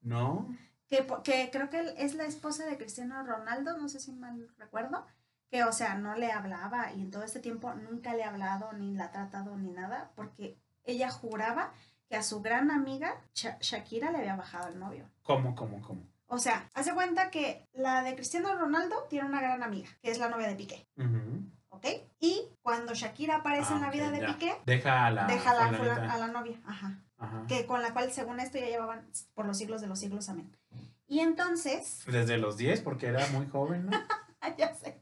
No. 0.00 0.48
Que, 0.88 1.50
creo 1.52 1.68
que 1.68 1.94
es 1.98 2.14
la 2.14 2.24
esposa 2.24 2.64
de 2.64 2.78
Cristiano 2.78 3.22
Ronaldo, 3.26 3.76
no 3.76 3.88
sé 3.88 3.98
si 4.00 4.12
mal 4.12 4.48
recuerdo, 4.56 5.04
que 5.50 5.64
o 5.64 5.72
sea, 5.72 5.96
no 5.96 6.14
le 6.14 6.30
hablaba 6.32 6.92
y 6.92 7.02
en 7.02 7.10
todo 7.10 7.24
este 7.24 7.40
tiempo 7.40 7.74
nunca 7.74 8.14
le 8.14 8.24
ha 8.24 8.30
hablado, 8.30 8.72
ni 8.72 8.94
la 8.94 9.06
ha 9.06 9.10
tratado, 9.10 9.56
ni 9.56 9.70
nada, 9.72 10.12
porque 10.14 10.56
ella 10.84 11.10
juraba 11.10 11.72
que 12.08 12.16
a 12.16 12.22
su 12.22 12.40
gran 12.40 12.70
amiga 12.70 13.14
Sha- 13.34 13.58
Shakira 13.60 14.10
le 14.12 14.18
había 14.18 14.36
bajado 14.36 14.68
el 14.68 14.78
novio. 14.78 15.10
¿Cómo, 15.22 15.54
cómo, 15.56 15.82
cómo? 15.82 16.02
O 16.28 16.38
sea, 16.38 16.70
hace 16.74 16.92
cuenta 16.92 17.30
que 17.30 17.66
la 17.72 18.02
de 18.02 18.14
Cristiano 18.14 18.54
Ronaldo 18.56 19.06
tiene 19.08 19.28
una 19.28 19.40
gran 19.40 19.62
amiga, 19.62 19.88
que 20.02 20.10
es 20.10 20.18
la 20.18 20.28
novia 20.28 20.48
de 20.48 20.56
Piqué. 20.56 20.88
¿ok? 21.68 21.86
Y 22.20 22.42
cuando 22.62 22.94
Shakira 22.94 23.36
aparece 23.36 23.72
Ah, 23.72 23.76
en 23.76 23.82
la 23.82 23.88
ok, 23.88 23.94
vida 23.94 24.10
de 24.10 24.20
ya. 24.20 24.26
Piqué, 24.26 24.56
Deja 24.66 25.06
a 25.06 25.10
la. 25.10 25.26
deja 25.26 25.54
la, 25.54 26.12
a 26.12 26.18
la 26.18 26.26
novia, 26.28 26.60
ajá, 26.66 27.02
Ajá. 27.18 27.44
que 27.46 27.66
con 27.66 27.82
la 27.82 27.92
cual 27.92 28.10
según 28.12 28.40
esto 28.40 28.58
ya 28.58 28.66
llevaban 28.66 29.06
por 29.34 29.46
los 29.46 29.56
siglos 29.58 29.80
de 29.80 29.86
los 29.86 29.98
siglos, 30.00 30.28
amén. 30.28 30.56
Y 31.06 31.20
entonces, 31.20 32.02
Desde 32.06 32.38
los 32.38 32.56
10, 32.56 32.80
porque 32.80 33.06
era 33.06 33.24
muy 33.28 33.46
joven, 33.46 33.86
¿no? 33.86 33.92
ya 34.58 34.74
sé, 34.74 35.00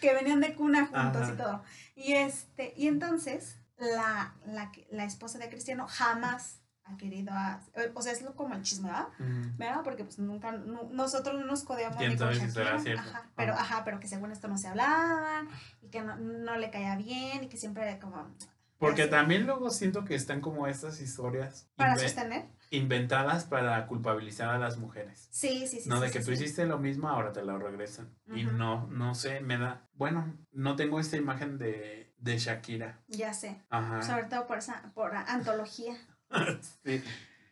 que 0.00 0.12
venían 0.12 0.40
de 0.40 0.54
cuna 0.54 0.86
juntos 0.86 1.22
Ajá. 1.22 1.32
y 1.32 1.36
todo. 1.36 1.62
Y 1.94 2.12
este, 2.14 2.74
y 2.76 2.88
entonces 2.88 3.58
la, 3.76 4.34
la, 4.46 4.70
la 4.90 5.04
esposa 5.04 5.38
de 5.38 5.48
Cristiano 5.48 5.86
jamás 5.88 6.60
ha 6.86 6.96
querido 6.98 7.32
a, 7.32 7.60
o 7.94 8.02
sea, 8.02 8.12
es 8.12 8.22
lo, 8.22 8.34
como 8.34 8.54
el 8.54 8.62
chisme, 8.62 8.88
¿verdad? 8.90 9.08
Ujú. 9.18 9.50
¿verdad? 9.56 9.80
Porque 9.82 10.04
pues 10.04 10.18
nunca, 10.18 10.52
nu- 10.52 10.90
nosotros 10.92 11.40
no 11.40 11.46
nos 11.46 11.64
codeamos 11.64 11.96
¿Quién 11.96 12.10
ni 12.12 12.16
con 12.18 12.34
sabe 12.34 12.46
si 12.46 12.50
será 12.52 12.70
Shakira, 12.76 12.82
cierto? 12.82 13.00
ajá, 13.10 13.30
pero, 13.36 13.54
Ah. 13.54 13.60
ajá, 13.62 13.84
pero 13.84 14.00
que 14.00 14.06
según 14.08 14.32
esto 14.32 14.48
no 14.48 14.58
se 14.58 14.68
hablaban 14.68 15.48
y 15.80 15.88
que 15.88 16.02
no, 16.02 16.16
no 16.16 16.56
le 16.56 16.70
caía 16.70 16.94
bien 16.96 17.44
y 17.44 17.48
que 17.48 17.56
siempre 17.56 17.98
como 18.00 18.34
Porque 18.78 19.06
también 19.06 19.46
luego 19.46 19.70
siento 19.70 20.04
que 20.04 20.14
están 20.14 20.40
como 20.42 20.66
estas 20.66 21.00
historias 21.00 21.70
para 21.76 21.96
sostener. 21.96 22.50
inventadas 22.70 23.44
para 23.46 23.86
culpabilizar 23.86 24.50
a 24.50 24.58
las 24.58 24.76
mujeres. 24.76 25.28
Sí, 25.30 25.66
sí, 25.66 25.80
sí. 25.80 25.88
no, 25.88 25.96
sí, 25.96 26.02
de 26.02 26.08
sí, 26.08 26.12
que 26.12 26.18
tú 26.24 26.26
sí. 26.26 26.32
hiciste 26.44 26.66
lo 26.66 26.78
mismo, 26.78 27.08
ahora 27.08 27.32
te 27.32 27.42
lo 27.42 27.56
regresan. 27.58 28.14
Y 28.26 28.42
no, 28.44 28.86
no 28.88 29.14
sé, 29.14 29.40
me 29.40 29.56
da, 29.56 29.88
bueno, 29.94 30.36
no 30.52 30.76
tengo 30.76 31.00
esta 31.00 31.16
imagen 31.16 31.56
de, 31.56 32.12
de 32.18 32.36
Shakira. 32.38 33.00
Ya 33.08 33.32
sé. 33.32 33.62
Ajá. 33.70 34.02
Sobre 34.02 34.24
todo 34.24 34.46
por 34.46 34.58
esa, 34.58 34.92
por 34.94 35.14
antología. 35.16 35.96
Sí. 36.84 37.02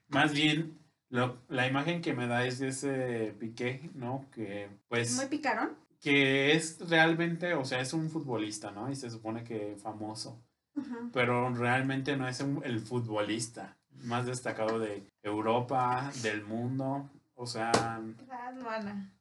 Más 0.09 0.33
bien, 0.33 0.79
lo- 1.09 1.39
la 1.49 1.67
imagen 1.67 2.03
que 2.03 2.13
me 2.15 2.27
da 2.27 2.45
es 2.47 2.59
de 2.59 2.69
ese 2.69 3.35
Piqué, 3.39 3.91
¿no? 3.95 4.27
Que 4.35 4.69
pues 4.89 5.17
Muy 5.17 5.27
picarón. 5.27 5.71
que 6.01 6.53
es 6.53 6.79
realmente, 6.89 7.55
o 7.55 7.65
sea, 7.65 7.81
es 7.81 7.93
un 7.93 8.11
futbolista, 8.11 8.71
¿no? 8.71 8.91
Y 8.91 8.97
se 8.97 9.11
supone 9.11 9.45
que 9.45 9.77
famoso, 9.83 10.43
pero 11.13 11.49
realmente 11.55 12.17
no 12.17 12.29
es 12.29 12.41
un- 12.41 12.63
el 12.65 12.81
futbolista 12.81 13.77
más 14.05 14.27
destacado 14.27 14.79
de 14.79 15.03
Europa, 15.23 16.11
del 16.23 16.43
mundo, 16.45 17.09
o 17.35 17.47
sea. 17.47 18.01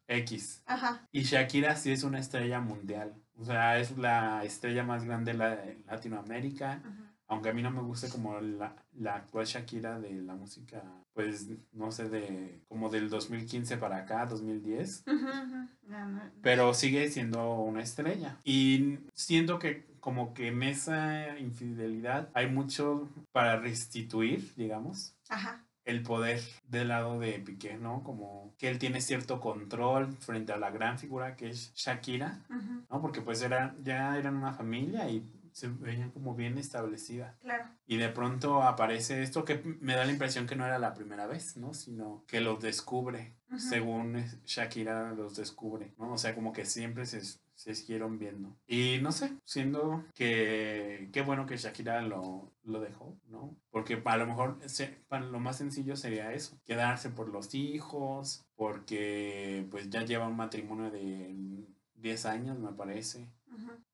X. 0.08 0.62
Ajá. 0.66 1.08
Y 1.12 1.22
Shakira 1.24 1.76
sí 1.76 1.92
es 1.92 2.04
una 2.04 2.20
estrella 2.20 2.60
mundial, 2.60 3.14
o 3.38 3.46
sea, 3.46 3.80
es 3.80 3.98
la 3.98 4.44
estrella 4.44 4.84
más 4.84 5.04
grande 5.06 5.32
de 5.34 5.38
la- 5.38 5.56
de 5.56 5.84
Latinoamérica. 5.88 6.82
Ujú. 6.84 7.04
Aunque 7.32 7.48
a 7.50 7.54
mí 7.54 7.62
no 7.62 7.72
me 7.72 7.82
gusta 7.82 8.10
como 8.10 8.38
la, 8.42 8.76
la 9.00 9.16
actual 9.16 9.46
Shakira 9.46 10.00
de 10.02 10.12
la 10.22 10.36
música, 10.36 10.84
pues 11.14 11.48
no 11.72 11.90
sé, 11.90 12.10
de 12.10 12.62
como 12.68 12.90
del 12.90 13.10
2015 13.10 13.78
para 13.78 14.00
acá, 14.00 14.26
2010, 14.26 15.06
Ujú, 15.08 15.16
ujú. 15.16 15.68
No, 15.88 16.08
no. 16.10 16.22
pero 16.42 16.74
sigue 16.74 17.10
siendo 17.10 17.54
una 17.62 17.82
estrella. 17.84 18.38
Y 18.44 19.00
siento 19.14 19.60
que 19.60 19.86
como 20.02 20.34
que 20.34 20.50
en 20.50 20.62
esa 20.64 21.40
infidelidad 21.40 22.30
hay 22.34 22.50
mucho 22.50 23.10
para 23.32 23.56
restituir, 23.56 24.54
digamos, 24.58 25.16
Ajá. 25.30 25.64
el 25.86 26.04
poder 26.04 26.42
del 26.68 26.90
lado 26.90 27.18
de 27.18 27.40
Piqué, 27.40 27.78
¿no? 27.78 28.04
Como 28.04 28.54
que 28.58 28.68
él 28.68 28.78
tiene 28.78 29.00
cierto 29.00 29.40
control 29.40 30.12
frente 30.18 30.52
a 30.52 30.58
la 30.58 30.70
gran 30.70 31.00
figura 31.00 31.38
que 31.38 31.50
es 31.52 31.72
Shakira. 31.76 32.46
¿no? 32.90 33.00
Porque 33.02 33.22
pues 33.22 33.42
era, 33.42 33.74
ya 33.84 34.18
eran 34.18 34.36
una 34.36 34.52
familia 34.52 35.10
y 35.10 35.26
se 35.54 35.68
veían 35.68 36.12
como 36.12 36.36
bien 36.36 36.58
establecida. 36.58 37.38
Claro. 37.42 37.66
Y 37.86 37.98
de 37.98 38.10
pronto 38.10 38.64
aparece 38.64 39.22
esto 39.24 39.44
que 39.46 39.62
me 39.80 39.96
da 39.96 40.06
la 40.06 40.12
impresión 40.12 40.48
que 40.48 40.56
no 40.56 40.66
era 40.66 40.80
la 40.80 40.94
primera 40.94 41.28
vez, 41.28 41.58
¿no? 41.58 41.74
Sino 41.74 42.24
que 42.28 42.40
los 42.42 42.62
descubre, 42.62 43.36
Ujú. 43.50 43.60
según 43.60 44.16
es- 44.16 44.44
Shakira 44.46 45.12
los 45.14 45.36
descubre, 45.36 45.94
¿no? 45.98 46.14
O 46.14 46.18
sea, 46.18 46.34
como 46.36 46.54
que 46.54 46.66
siempre 46.66 47.06
se, 47.06 47.22
se 47.56 47.76
siguieron 47.76 48.18
viendo. 48.18 48.56
Y 48.66 49.00
no 49.02 49.12
sé, 49.12 49.34
siendo 49.46 50.04
que 50.16 51.10
qué 51.12 51.22
bueno 51.22 51.46
que 51.46 51.58
Shakira 51.58 52.02
lo, 52.02 52.52
lo 52.64 52.80
dejó, 52.80 53.18
¿no? 53.28 53.56
Porque 53.70 54.02
a 54.04 54.18
lo 54.18 54.26
mejor 54.26 54.58
se- 54.68 55.02
para 55.08 55.26
lo 55.26 55.40
más 55.40 55.58
sencillo 55.58 55.96
sería 55.96 56.34
eso, 56.34 56.58
quedarse 56.66 57.10
por 57.10 57.30
los 57.30 57.54
hijos, 57.54 58.46
porque 58.56 59.68
pues 59.70 59.90
ya 59.90 60.04
lleva 60.06 60.28
un 60.28 60.38
matrimonio 60.38 60.90
de 60.92 61.66
10 61.96 62.26
años, 62.26 62.58
me 62.58 62.72
parece 62.74 63.28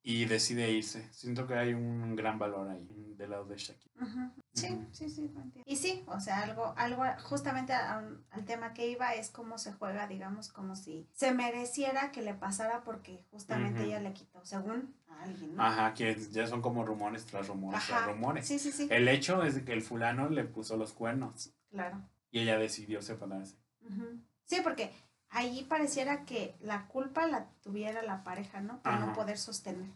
Y 0.04 0.26
decide 0.26 0.72
irse. 0.72 1.08
Siento 1.12 1.48
que 1.48 1.56
hay 1.56 1.74
un 1.74 2.16
gran 2.16 2.40
valor 2.40 2.70
ahí 2.70 2.88
del 3.18 3.32
lado 3.32 3.46
de 3.46 3.58
Shakira. 3.58 3.94
Ujú. 4.06 4.32
Sí, 4.54 4.68
sí, 4.92 5.10
sí, 5.10 5.22
entiendo. 5.26 5.64
Y 5.66 5.76
sí, 5.76 6.04
o 6.08 6.20
sea, 6.20 6.42
algo, 6.44 6.74
algo 6.78 7.04
justamente 7.24 7.74
a- 7.74 7.98
al 8.30 8.46
tema 8.46 8.74
que 8.74 8.88
iba 8.90 9.14
es 9.16 9.30
cómo 9.30 9.58
se 9.58 9.74
juega, 9.74 10.08
digamos, 10.08 10.50
como 10.52 10.76
si 10.76 11.08
se 11.14 11.34
mereciera 11.34 12.12
que 12.12 12.22
le 12.22 12.34
pasara 12.34 12.84
porque 12.84 13.24
justamente 13.32 13.84
ella 13.84 14.00
le 14.00 14.14
quitó, 14.14 14.46
según 14.46 14.96
a 15.10 15.24
alguien, 15.24 15.56
¿no? 15.56 15.64
Ajá, 15.64 15.94
que 15.94 16.16
ya 16.32 16.48
son 16.48 16.62
como 16.62 16.86
rumores 16.86 17.26
tras 17.26 17.48
rumores 17.48 17.86
tras 17.88 18.02
Ajá. 18.04 18.12
rumores. 18.12 18.48
Sí, 18.48 18.60
sí, 18.60 18.72
sí, 18.72 18.88
El 18.90 19.08
hecho 19.08 19.44
es 19.44 19.60
que 19.64 19.74
el 19.74 19.82
fulano 19.82 20.30
le 20.30 20.46
puso 20.46 20.78
los 20.78 20.94
cuernos 20.94 21.52
claro. 21.70 22.02
y 22.32 22.40
ella 22.40 22.58
decidió 22.58 23.02
separarse. 23.02 23.58
Sí, 24.46 24.58
porque 24.64 24.92
ahí 25.30 25.64
pareciera 25.64 26.26
que 26.26 26.56
la 26.60 26.88
culpa 26.88 27.28
la 27.28 27.50
tuviera 27.62 28.02
la 28.02 28.24
pareja, 28.24 28.62
¿no? 28.62 28.82
Por 28.82 29.00
no 29.00 29.14
poder 29.14 29.38
sostener 29.38 29.92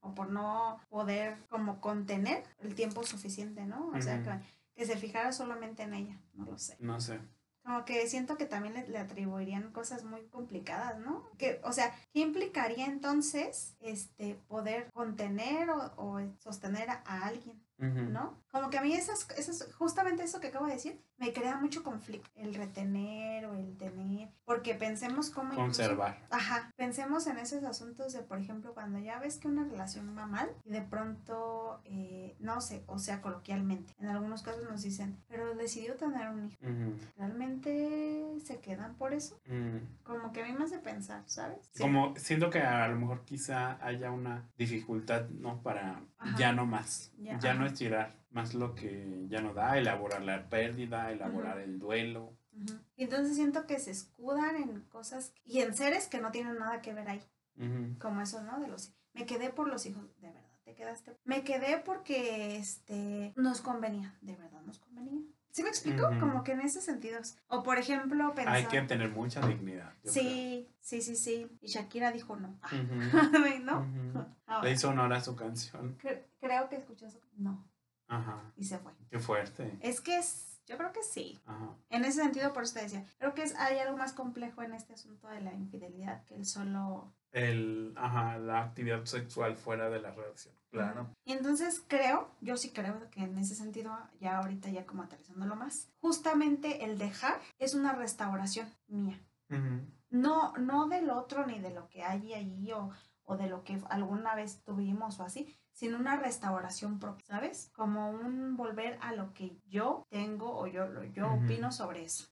o 0.00 0.14
por 0.14 0.30
no 0.30 0.80
poder 0.88 1.36
como 1.48 1.80
contener 1.80 2.44
el 2.60 2.74
tiempo 2.74 3.02
suficiente, 3.04 3.64
¿no? 3.64 3.88
O 3.88 4.00
sea, 4.00 4.22
que, 4.22 4.30
que 4.74 4.86
se 4.86 4.96
fijara 4.96 5.32
solamente 5.32 5.82
en 5.82 5.94
ella, 5.94 6.20
no 6.34 6.44
lo 6.44 6.58
sé. 6.58 6.76
No 6.80 7.00
sé. 7.00 7.20
Como 7.64 7.84
que 7.84 8.08
siento 8.08 8.36
que 8.36 8.46
también 8.46 8.74
le, 8.74 8.88
le 8.88 8.98
atribuirían 8.98 9.70
cosas 9.70 10.02
muy 10.02 10.22
complicadas, 10.26 10.98
¿no? 10.98 11.28
Que, 11.38 11.60
o 11.62 11.72
sea, 11.72 11.94
¿qué 12.12 12.20
implicaría 12.20 12.86
entonces 12.86 13.76
este 13.80 14.34
poder 14.48 14.90
contener 14.92 15.70
o, 15.70 15.92
o 15.96 16.20
sostener 16.40 16.90
a, 16.90 17.02
a 17.06 17.26
alguien, 17.26 17.62
¿no? 17.78 18.40
Como 18.52 18.70
que 18.70 18.78
a 18.78 18.82
mí 18.82 18.92
esas, 18.92 19.28
esas, 19.36 19.72
justamente 19.74 20.22
eso 20.22 20.40
que 20.40 20.48
acabo 20.48 20.66
de 20.66 20.74
decir, 20.74 21.02
me 21.16 21.32
crea 21.32 21.56
mucho 21.56 21.82
conflicto, 21.82 22.28
el 22.34 22.54
retener 22.54 23.46
o 23.46 23.54
el 23.54 23.76
tener, 23.76 24.28
porque 24.44 24.74
pensemos 24.74 25.30
cómo 25.30 25.52
incluso- 25.52 25.62
Conservar. 25.82 26.18
Ajá, 26.30 26.70
pensemos 26.76 27.26
en 27.26 27.38
esos 27.38 27.64
asuntos 27.64 28.12
de, 28.12 28.20
por 28.22 28.38
ejemplo, 28.38 28.74
cuando 28.74 28.98
ya 28.98 29.18
ves 29.18 29.38
que 29.38 29.48
una 29.48 29.64
relación 29.64 30.14
va 30.16 30.26
mal 30.26 30.50
y 30.64 30.70
de 30.70 30.82
pronto, 30.82 31.80
eh, 31.84 32.36
no 32.40 32.60
sé, 32.60 32.84
o 32.86 32.98
sea, 32.98 33.20
coloquialmente, 33.22 33.94
en 33.98 34.08
algunos 34.08 34.42
casos 34.42 34.64
nos 34.68 34.82
dicen, 34.82 35.16
pero 35.28 35.54
decidió 35.54 35.96
tener 35.96 36.28
un 36.28 36.44
hijo. 36.46 36.58
¿Realmente 37.16 38.34
se 38.44 38.60
quedan 38.60 38.94
por 38.96 39.14
eso? 39.14 39.40
Como 40.02 40.32
que 40.32 40.42
a 40.42 40.46
mí 40.46 40.52
me 40.52 40.64
hace 40.64 40.78
pensar, 40.78 41.22
¿sabes? 41.26 41.70
Sí. 41.72 41.82
Como 41.82 42.14
siento 42.16 42.50
que 42.50 42.60
a 42.60 42.86
lo 42.88 42.96
mejor 42.98 43.24
quizá 43.24 43.78
haya 43.84 44.10
una 44.10 44.48
dificultad, 44.56 45.28
¿no? 45.30 45.62
Para 45.62 46.02
Ajá. 46.18 46.36
ya 46.38 46.52
no 46.52 46.66
más. 46.66 47.12
Ya, 47.18 47.38
Ya, 47.38 47.54
no 47.54 47.61
ajá. 47.64 47.72
estirar 47.72 48.22
más 48.30 48.54
lo 48.54 48.74
que 48.74 49.26
ya 49.28 49.40
no 49.40 49.52
da, 49.54 49.78
elaborar 49.78 50.22
la 50.22 50.48
pérdida, 50.48 51.10
elaborar 51.10 51.58
el 51.58 51.78
duelo. 51.78 52.36
Y 52.96 53.04
entonces 53.04 53.36
siento 53.36 53.66
que 53.66 53.78
se 53.78 53.90
escudan 53.90 54.56
en 54.56 54.80
cosas 54.82 55.34
y 55.44 55.60
en 55.60 55.74
seres 55.74 56.06
que 56.06 56.20
no 56.20 56.30
tienen 56.30 56.58
nada 56.58 56.82
que 56.82 56.94
ver 56.94 57.08
ahí, 57.08 57.22
como 57.98 58.20
eso, 58.20 58.42
¿no? 58.42 58.60
De 58.60 58.68
los 58.68 58.94
me 59.14 59.26
quedé 59.26 59.50
por 59.50 59.68
los 59.68 59.84
hijos, 59.86 60.04
de 60.20 60.28
verdad, 60.28 60.42
te 60.64 60.74
quedaste. 60.74 61.16
Me 61.24 61.44
quedé 61.44 61.78
porque 61.78 62.56
este 62.56 63.32
nos 63.36 63.60
convenía, 63.60 64.16
de 64.20 64.36
verdad 64.36 64.62
nos 64.62 64.78
convenía. 64.78 65.20
¿Sí 65.50 65.62
me 65.62 65.68
explico? 65.68 66.08
Como 66.18 66.44
que 66.44 66.52
en 66.52 66.60
esos 66.62 66.82
sentidos. 66.82 67.36
O 67.48 67.62
por 67.62 67.76
ejemplo, 67.76 68.34
pensar 68.34 68.54
Hay 68.54 68.64
que 68.64 68.80
tener 68.82 69.10
mucha 69.10 69.46
dignidad. 69.46 69.92
Sí, 70.02 70.66
sí, 70.80 71.02
sí, 71.02 71.14
sí. 71.14 71.46
Y 71.60 71.66
Shakira 71.66 72.10
dijo 72.10 72.36
no. 72.36 72.58
creo. 72.66 72.82
Ujú. 72.82 73.58
¿No? 73.64 73.80
Ujú. 73.80 74.26
Ahora, 74.46 74.66
Le 74.66 74.74
hizo 74.74 74.88
honor 74.88 75.12
a 75.12 75.20
su 75.20 75.36
canción. 75.36 75.98
Cre- 76.42 76.48
creo 76.48 76.68
que 76.68 76.76
escuchó 76.76 77.06
eso. 77.06 77.20
No. 77.36 77.64
Ajá. 78.08 78.52
Y 78.56 78.64
se 78.64 78.78
fue. 78.78 78.92
Qué 79.10 79.18
fuerte. 79.18 79.78
Es 79.80 80.00
que 80.00 80.18
es, 80.18 80.60
yo 80.66 80.76
creo 80.76 80.92
que 80.92 81.02
sí. 81.02 81.40
Ajá. 81.46 81.74
En 81.88 82.04
ese 82.04 82.22
sentido, 82.22 82.52
por 82.52 82.64
eso 82.64 82.74
te 82.74 82.82
decía, 82.82 83.06
creo 83.18 83.32
que 83.34 83.42
es, 83.42 83.54
hay 83.56 83.78
algo 83.78 83.96
más 83.96 84.12
complejo 84.12 84.62
en 84.62 84.74
este 84.74 84.92
asunto 84.92 85.28
de 85.28 85.40
la 85.40 85.52
infidelidad 85.54 86.24
que 86.24 86.34
el 86.34 86.44
solo... 86.44 87.14
El, 87.30 87.94
ajá, 87.96 88.36
la 88.36 88.62
actividad 88.62 89.06
sexual 89.06 89.56
fuera 89.56 89.88
de 89.88 90.00
la 90.00 90.10
relación. 90.10 90.54
Claro. 90.70 91.08
Y 91.24 91.32
entonces 91.32 91.82
creo, 91.86 92.30
yo 92.42 92.58
sí 92.58 92.70
creo 92.70 93.08
que 93.10 93.22
en 93.22 93.38
ese 93.38 93.54
sentido, 93.54 93.96
ya 94.20 94.36
ahorita 94.38 94.68
ya 94.68 94.84
como 94.84 95.02
aterrizándolo 95.02 95.56
más, 95.56 95.88
justamente 96.00 96.84
el 96.84 96.98
dejar 96.98 97.40
es 97.58 97.74
una 97.74 97.92
restauración 97.94 98.68
mía. 98.88 99.18
Ujú. 99.50 99.80
No, 100.10 100.52
no 100.58 100.88
del 100.88 101.08
otro 101.08 101.46
ni 101.46 101.58
de 101.58 101.70
lo 101.70 101.88
que 101.88 102.02
hay 102.02 102.34
allí 102.34 102.70
o, 102.72 102.90
o 103.32 103.36
de 103.36 103.48
lo 103.48 103.62
que 103.64 103.78
alguna 103.88 104.34
vez 104.34 104.62
tuvimos 104.64 105.18
o 105.20 105.24
así, 105.24 105.54
sino 105.72 105.98
una 105.98 106.16
restauración 106.16 106.98
propia, 106.98 107.24
¿sabes? 107.26 107.70
Como 107.74 108.10
un 108.10 108.56
volver 108.56 108.98
a 109.00 109.14
lo 109.14 109.32
que 109.32 109.56
yo 109.66 110.06
tengo 110.10 110.56
o 110.58 110.66
yo, 110.66 110.86
lo- 110.86 111.04
yo 111.04 111.32
opino 111.32 111.72
sobre 111.72 112.04
eso. 112.04 112.26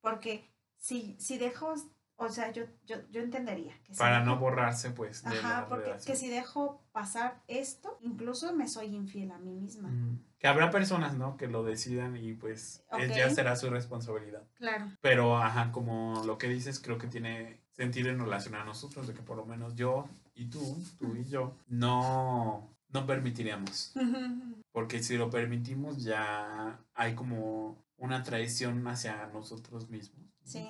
Porque 0.00 0.48
si, 0.76 1.16
si 1.18 1.36
dejo, 1.38 1.74
o 2.16 2.28
sea, 2.28 2.50
yo, 2.52 2.64
yo, 2.84 2.96
yo 3.10 3.20
entendería 3.20 3.74
que 3.82 3.92
si 3.92 3.98
Para 3.98 4.20
dejo- 4.20 4.26
no 4.26 4.38
borrarse, 4.38 4.90
pues, 4.90 5.22
de 5.24 5.36
Ajá, 5.36 5.62
la 5.62 5.68
porque 5.68 5.96
que 6.06 6.16
si 6.16 6.28
dejo 6.28 6.80
pasar 6.92 7.42
esto, 7.48 7.98
incluso 8.00 8.54
me 8.54 8.68
soy 8.68 8.94
infiel 8.94 9.32
a 9.32 9.38
mí 9.38 9.52
misma. 9.52 9.90
Que 10.38 10.46
habrá 10.46 10.70
personas, 10.70 11.16
¿no? 11.16 11.36
Que 11.36 11.48
lo 11.48 11.64
decidan 11.64 12.16
y 12.16 12.34
pues 12.34 12.84
es- 12.98 13.16
ya 13.16 13.28
será 13.30 13.56
su 13.56 13.68
responsabilidad. 13.68 14.44
Claro. 14.54 14.86
Pero, 15.00 15.36
ajá, 15.38 15.72
como 15.72 16.22
lo 16.24 16.38
que 16.38 16.48
dices, 16.48 16.78
creo 16.78 16.98
que 16.98 17.08
tiene 17.08 17.60
sentido 17.72 18.10
en 18.10 18.18
relación 18.20 18.54
a 18.54 18.64
nosotros, 18.64 19.06
de 19.08 19.14
que 19.14 19.22
por 19.22 19.36
lo 19.36 19.44
menos 19.44 19.74
yo 19.74 20.08
y 20.36 20.46
tú, 20.46 20.60
tú 20.98 21.16
y 21.16 21.24
yo, 21.24 21.56
no, 21.68 22.68
no 22.90 23.06
permitiríamos. 23.06 23.92
Porque 24.72 25.02
si 25.02 25.16
lo 25.16 25.30
permitimos, 25.30 26.02
ya 26.04 26.78
hay 26.94 27.14
como 27.14 27.82
una 27.96 28.22
traición 28.22 28.86
hacia 28.86 29.26
nosotros 29.28 29.88
mismos. 29.88 30.20
Sí, 30.44 30.68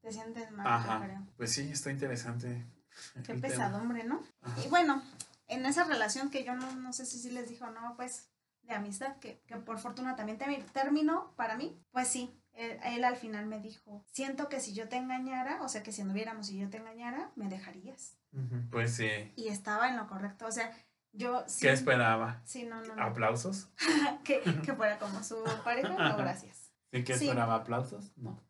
te 0.00 0.12
sientes 0.12 0.50
mal, 0.52 0.66
Ajá. 0.66 0.98
yo 1.00 1.04
creo. 1.04 1.26
Pues 1.36 1.52
sí, 1.52 1.68
está 1.70 1.90
interesante. 1.90 2.64
Qué 3.24 3.34
pesadumbre, 3.34 4.04
¿no? 4.04 4.22
Ajá. 4.42 4.62
Y 4.64 4.68
bueno, 4.68 5.02
en 5.48 5.66
esa 5.66 5.84
relación 5.84 6.30
que 6.30 6.44
yo 6.44 6.54
no, 6.54 6.74
no 6.76 6.92
sé 6.92 7.04
si 7.04 7.18
sí 7.18 7.30
les 7.30 7.48
dijo, 7.48 7.68
no, 7.70 7.94
pues 7.96 8.28
de 8.62 8.74
amistad, 8.74 9.16
que, 9.16 9.40
que 9.46 9.56
por 9.56 9.78
fortuna 9.78 10.14
también 10.14 10.38
termi- 10.38 10.64
terminó 10.72 11.32
para 11.36 11.56
mí, 11.56 11.76
pues 11.90 12.06
sí, 12.08 12.30
él, 12.58 12.78
él 12.84 13.04
al 13.04 13.16
final 13.16 13.46
me 13.46 13.60
dijo, 13.60 14.04
siento 14.10 14.48
que 14.48 14.60
si 14.60 14.74
yo 14.74 14.88
te 14.88 14.96
engañara, 14.96 15.62
o 15.62 15.68
sea, 15.68 15.82
que 15.82 15.92
si 15.92 16.02
anduviéramos 16.02 16.50
y 16.50 16.58
yo 16.58 16.68
te 16.68 16.78
engañara, 16.78 17.30
me 17.36 17.48
dejarías. 17.48 18.16
Pues 18.70 18.94
sí. 18.94 19.08
Y 19.36 19.48
estaba 19.48 19.88
en 19.88 19.96
lo 19.96 20.06
correcto, 20.08 20.46
o 20.46 20.52
sea, 20.52 20.70
yo 21.12 21.44
sí. 21.46 21.62
¿Qué 21.62 21.72
esperaba? 21.72 22.42
Sí, 22.44 22.64
no, 22.64 22.82
no, 22.82 22.94
no. 22.96 23.02
¿Aplausos? 23.02 23.68
que, 24.24 24.40
que 24.64 24.72
fuera 24.74 24.98
como 24.98 25.22
su 25.22 25.42
pareja, 25.64 25.88
no, 25.88 26.16
gracias. 26.16 26.72
¿Sí 26.92 27.04
que 27.04 27.16
Sí. 27.16 27.24
esperaba 27.24 27.54
aplausos? 27.54 28.12
No. 28.16 28.40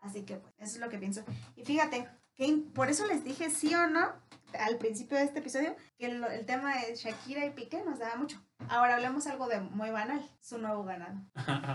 Así 0.00 0.22
que 0.22 0.36
pues, 0.36 0.54
eso 0.58 0.74
es 0.76 0.80
lo 0.80 0.88
que 0.88 0.98
pienso. 0.98 1.24
Y 1.56 1.64
fíjate, 1.64 2.08
que 2.34 2.62
por 2.74 2.88
eso 2.88 3.06
les 3.06 3.24
dije 3.24 3.50
sí 3.50 3.74
o 3.74 3.88
no 3.88 4.12
al 4.58 4.76
principio 4.78 5.18
de 5.18 5.24
este 5.24 5.40
episodio, 5.40 5.74
que 5.98 6.06
el, 6.06 6.22
el 6.24 6.46
tema 6.46 6.74
de 6.78 6.94
Shakira 6.94 7.44
y 7.44 7.50
Piqué 7.50 7.82
nos 7.84 7.98
daba 7.98 8.14
mucho. 8.16 8.40
Ahora 8.70 8.94
hablemos 8.96 9.26
algo 9.26 9.48
de 9.48 9.60
muy 9.60 9.90
banal, 9.90 10.22
su 10.40 10.58
nuevo 10.58 10.84
ganado. 10.84 11.20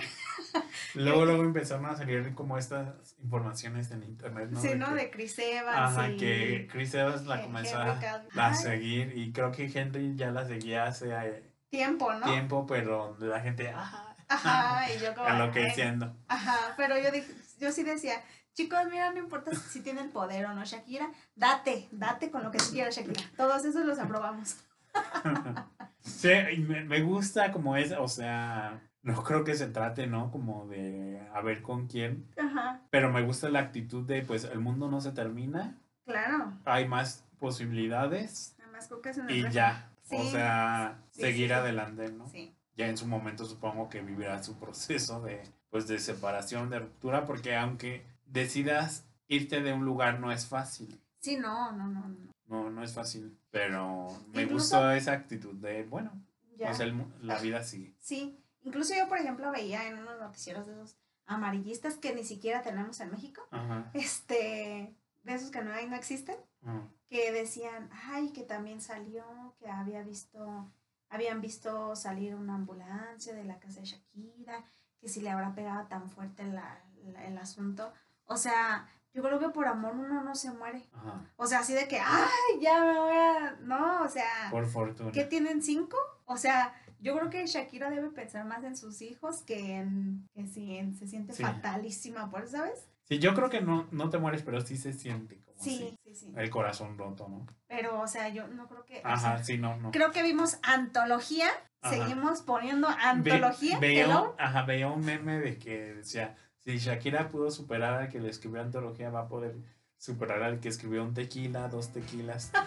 luego, 0.96 1.26
luego 1.26 1.44
empezaron 1.44 1.86
a 1.86 1.96
salir 1.96 2.34
como 2.36 2.58
estas 2.58 3.16
informaciones 3.20 3.92
en 3.92 4.04
internet, 4.04 4.50
¿no? 4.52 4.62
sí, 4.62 4.70
De 4.70 4.76
¿no? 4.76 4.90
que- 4.90 4.96
De 4.96 5.12
Chris 5.12 5.40
Evans 5.40 5.78
Ajá, 5.98 6.10
y... 6.10 6.18
que 6.18 6.68
Chris 6.72 6.94
Evans 6.94 7.26
la 7.26 7.42
comenzó 7.42 7.78
a, 7.78 8.54
seguir 8.54 9.18
y 9.18 9.32
creo 9.32 9.52
que 9.52 9.66
Henry 9.66 10.16
ya 10.16 10.32
la 10.32 10.46
seguía 10.46 10.86
hace 10.86 11.10
eh, 11.12 11.54
Tiempo, 11.70 12.14
¿no? 12.14 12.26
tiempo, 12.26 12.66
pero 12.68 13.18
la 13.20 13.40
gente, 13.40 13.70
ajá, 13.70 14.16
Ajá, 14.28 14.92
y 14.96 15.00
yo 15.00 15.14
como... 15.16 15.28
Enloqueciendo. 15.28 16.16
Ajá, 16.28 16.74
pero 16.78 16.98
yo 16.98 17.12
dije, 17.12 17.34
yo 17.60 17.72
sí 17.72 17.84
decía, 17.84 18.22
chicos, 18.54 18.80
mira, 18.90 19.12
no 19.12 19.20
importa 19.20 19.52
si 19.56 19.82
tienen 19.82 20.12
poder 20.12 20.46
o 20.46 20.54
no, 20.54 20.64
Shakira, 20.66 21.12
date, 21.36 21.88
date 21.92 22.32
con 22.32 22.44
lo 22.44 22.52
que 22.52 22.60
quiera 22.60 22.90
Shakira. 22.90 23.22
Todos 23.38 23.66
esos 23.66 23.86
los 23.86 24.00
aprobamos. 24.00 24.58
Sí, 26.06 26.30
me, 26.60 26.84
me 26.84 27.02
gusta 27.02 27.52
como 27.54 27.78
es, 27.78 27.94
o 27.94 28.08
sea, 28.10 28.82
no 29.04 29.24
creo 29.24 29.46
que 29.46 29.56
se 29.56 29.68
trate, 29.68 30.06
¿no? 30.06 30.32
Como 30.32 30.68
de 30.68 31.26
a 31.34 31.40
ver 31.42 31.62
con 31.62 31.88
quién, 31.88 32.28
Ajá, 32.38 32.82
pero 32.90 33.10
me 33.12 33.22
gusta 33.22 33.50
la 33.50 33.60
actitud 33.60 34.06
de, 34.06 34.22
pues, 34.22 34.44
el 34.44 34.60
mundo 34.60 34.90
no 34.90 35.00
se 35.00 35.14
termina, 35.14 35.78
claro. 36.06 36.52
hay 36.66 36.88
más 36.90 37.24
posibilidades 37.40 38.56
Nada 38.60 38.72
más 38.74 38.90
en 39.18 39.30
el 39.30 39.36
y 39.48 39.52
ya, 39.52 39.90
o 40.12 40.24
sea, 40.26 41.00
Sí, 41.12 41.22
seguir 41.22 41.48
sí. 41.48 41.54
adelante, 41.54 42.12
¿no? 42.12 42.28
Sí, 42.28 42.54
Ya 42.76 42.88
en 42.88 42.98
su 42.98 43.08
momento 43.08 43.46
supongo 43.46 43.88
que 43.90 44.02
vivirá 44.02 44.44
su 44.44 44.60
proceso 44.60 45.22
de, 45.22 45.42
pues, 45.70 45.88
de 45.88 46.00
separación, 46.00 46.70
de 46.70 46.80
ruptura, 46.80 47.26
porque 47.26 47.56
aunque 47.56 48.06
decidas 48.26 49.06
irte 49.30 49.62
de 49.62 49.72
un 49.72 49.86
lugar 49.86 50.20
no 50.20 50.34
es 50.34 50.46
fácil. 50.48 51.00
sí, 51.20 51.38
no, 51.38 51.72
no, 51.72 51.88
no, 51.88 52.10
no. 52.10 52.33
No, 52.48 52.70
no 52.70 52.84
es 52.84 52.94
fácil, 52.94 53.40
pero 53.52 54.08
me 54.34 54.44
Incluso- 54.44 54.76
gustó 54.78 54.92
esa 54.92 55.14
actitud 55.14 55.56
de, 55.56 55.84
bueno, 55.86 56.12
Ya. 56.58 56.72
o 56.72 56.74
sea, 56.74 56.86
el 56.86 56.94
mu- 56.94 57.10
la 57.22 57.40
vida 57.40 57.64
sigue. 57.64 57.96
Sí, 58.00 58.38
incluso 58.64 58.94
yo, 58.96 59.08
por 59.08 59.18
ejemplo, 59.18 59.52
veía 59.52 59.88
en 59.88 59.98
unos 59.98 60.20
noticieros 60.20 60.68
de 60.68 60.74
esos 60.74 60.98
amarillistas 61.26 61.96
que 61.96 62.14
ni 62.14 62.24
siquiera 62.24 62.62
tenemos 62.62 63.00
en 63.00 63.12
México, 63.12 63.42
Ajá. 63.52 63.90
este, 63.94 64.94
de 65.24 65.34
esos 65.34 65.52
que 65.52 65.62
no 65.62 65.72
hay, 65.74 65.88
no 65.88 65.96
existen, 65.96 66.36
ajá. 66.62 66.88
que 67.10 67.32
decían, 67.32 67.90
ay, 68.08 68.32
que 68.34 68.44
también 68.44 68.82
salió, 68.82 69.56
que 69.60 69.70
había 69.70 70.04
visto, 70.04 70.72
habían 71.10 71.42
visto 71.42 71.96
salir 71.96 72.36
una 72.36 72.56
ambulancia 72.56 73.34
de 73.36 73.44
la 73.46 73.60
casa 73.60 73.80
de 73.82 73.86
Shakira, 73.86 74.66
que 75.00 75.08
si 75.08 75.22
le 75.22 75.30
habrá 75.30 75.54
pegado 75.56 75.88
tan 75.88 76.10
fuerte 76.10 76.44
la- 76.46 76.84
la- 77.04 77.26
el 77.26 77.38
asunto. 77.38 77.94
O 78.26 78.36
sea, 78.38 78.88
yo 79.14 79.22
creo 79.24 79.40
que 79.40 79.50
por 79.50 79.68
amor 79.68 79.94
uno 79.96 80.24
no 80.24 80.36
se 80.36 80.52
muere. 80.52 80.84
Ajá. 80.94 81.22
O 81.36 81.46
sea, 81.46 81.60
así 81.60 81.74
de 81.74 81.88
que, 81.88 82.00
ay, 82.00 82.60
ya 82.62 82.82
me 82.84 82.98
voy 83.00 83.16
a... 83.16 83.58
No, 83.62 84.04
o 84.04 84.08
sea, 84.10 84.50
Por 84.52 84.66
fortuna. 84.68 85.12
¿qué 85.12 85.24
tienen 85.24 85.62
cinco? 85.62 85.98
O 86.26 86.38
sea, 86.38 86.74
yo 87.00 87.16
creo 87.18 87.30
que 87.30 87.46
Shakira 87.46 87.90
debe 87.90 88.10
pensar 88.10 88.46
más 88.46 88.64
en 88.64 88.76
sus 88.78 89.02
hijos 89.02 89.44
que 89.44 89.76
en 89.76 90.28
que 90.34 90.48
si 90.48 90.78
en- 90.78 90.96
se 90.96 91.08
siente 91.08 91.34
Sí. 91.34 91.44
fatalísima 91.44 92.30
por, 92.30 92.48
¿sabes? 92.48 92.88
Sí, 93.04 93.20
yo 93.20 93.34
creo 93.36 93.50
que 93.50 93.60
no, 93.62 93.88
no 93.92 94.10
te 94.10 94.18
mueres, 94.18 94.42
pero 94.44 94.62
sí 94.62 94.78
se 94.78 94.94
siente 94.94 95.42
como 95.42 95.62
Sí, 95.62 95.76
así. 95.76 96.00
sí, 96.06 96.16
sí. 96.28 96.34
El 96.38 96.50
corazón 96.50 96.98
roto, 96.98 97.28
¿no? 97.28 97.46
Pero, 97.68 98.00
o 98.00 98.08
sea, 98.08 98.30
yo 98.30 98.48
no 98.48 98.68
creo 98.68 98.86
que... 98.86 99.00
o 99.00 99.08
Ajá, 99.08 99.36
sea, 99.38 99.44
sí, 99.44 99.58
no, 99.58 99.76
no. 99.78 99.92
creo 99.92 100.12
que 100.12 100.24
vimos 100.24 100.58
antología, 100.64 101.50
Ajá. 101.82 101.94
seguimos 101.96 102.42
poniendo 102.42 102.88
Ve- 102.88 102.96
antología. 103.04 103.78
veía, 103.80 104.08
un, 104.22 104.30
ajá, 104.38 104.62
veía 104.64 104.88
un 104.88 105.04
meme 105.04 105.40
de 105.40 105.58
que 105.60 105.94
decía, 105.96 106.36
si 106.66 106.78
Shakira 106.78 107.30
pudo 107.30 107.52
superar 107.52 107.94
al 108.02 108.10
que 108.10 108.20
le 108.20 108.30
escribió 108.30 108.62
antología, 108.62 109.10
va 109.10 109.22
a 109.22 109.28
poder 109.28 109.56
superar 109.98 110.44
al 110.44 110.60
que 110.60 110.70
escribió 110.70 111.04
un 111.04 111.14
tequila, 111.14 111.68
dos 111.70 111.92
tequilas. 111.94 112.52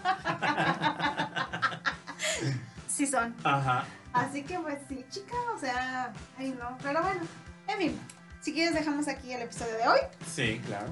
Sí 2.89 3.07
son. 3.07 3.35
Ajá. 3.45 3.85
Así 4.13 4.43
que 4.43 4.59
pues 4.59 4.79
sí, 4.89 5.05
chica, 5.11 5.35
o 5.55 5.59
sea, 5.59 6.13
ay 6.39 6.57
no, 6.59 6.79
pero 6.83 7.03
bueno, 7.03 7.21
en 7.69 7.79
fin, 7.79 8.01
si 8.41 8.55
quieres 8.55 8.73
dejamos 8.75 9.07
aquí 9.09 9.33
el 9.33 9.43
episodio 9.43 9.75
de 9.77 9.87
hoy. 9.89 9.99
Sí, 10.27 10.61
claro. 10.65 10.87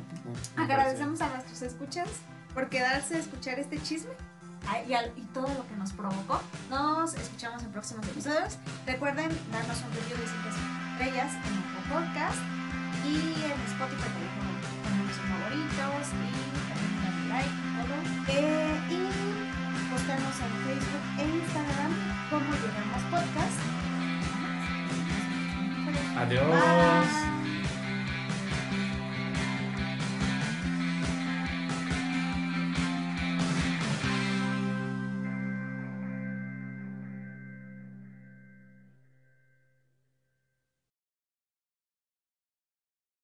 Me 0.56 0.64
Agradecemos 0.64 1.20
a 1.22 1.28
nuestros 1.28 1.62
escuchas 1.62 2.08
por 2.52 2.68
quedarse 2.68 3.14
a 3.16 3.18
escuchar 3.20 3.58
este 3.58 3.80
chisme 3.82 4.10
y, 4.86 4.92
al- 4.92 5.12
y 5.16 5.22
todo 5.32 5.48
lo 5.48 5.66
que 5.66 5.76
nos 5.76 5.92
provocó. 5.94 6.42
Nos 6.68 7.14
escuchamos 7.14 7.62
en 7.62 7.72
próximos 7.72 8.06
episodios. 8.08 8.58
Recuerden 8.86 9.30
darnos 9.50 9.78
un 9.82 9.90
review 9.94 10.18
de 10.18 10.26
5 10.26 10.48
estrellas 10.98 11.32
en 11.46 11.54
nuestro 11.54 11.94
podcast 11.94 12.38
y 13.04 13.44
en 13.44 13.60
Spotify 13.72 14.08
también 14.08 14.32
ponemos 14.82 15.16
en 15.18 15.26
favoritos 15.30 16.04
y 16.10 16.32
también 16.68 16.94
dan 17.04 17.18
like, 17.28 17.56
todo. 17.76 17.96
Eh, 18.28 18.74
y 18.90 19.90
postearnos 19.90 20.36
en 20.40 20.52
Facebook 20.64 21.04
e 21.18 21.24
Instagram 21.38 21.92
como 22.30 22.50
Llegamos 22.62 23.02
Podcast. 23.10 23.58
Adiós. 26.16 26.48
Bye. 26.48 27.33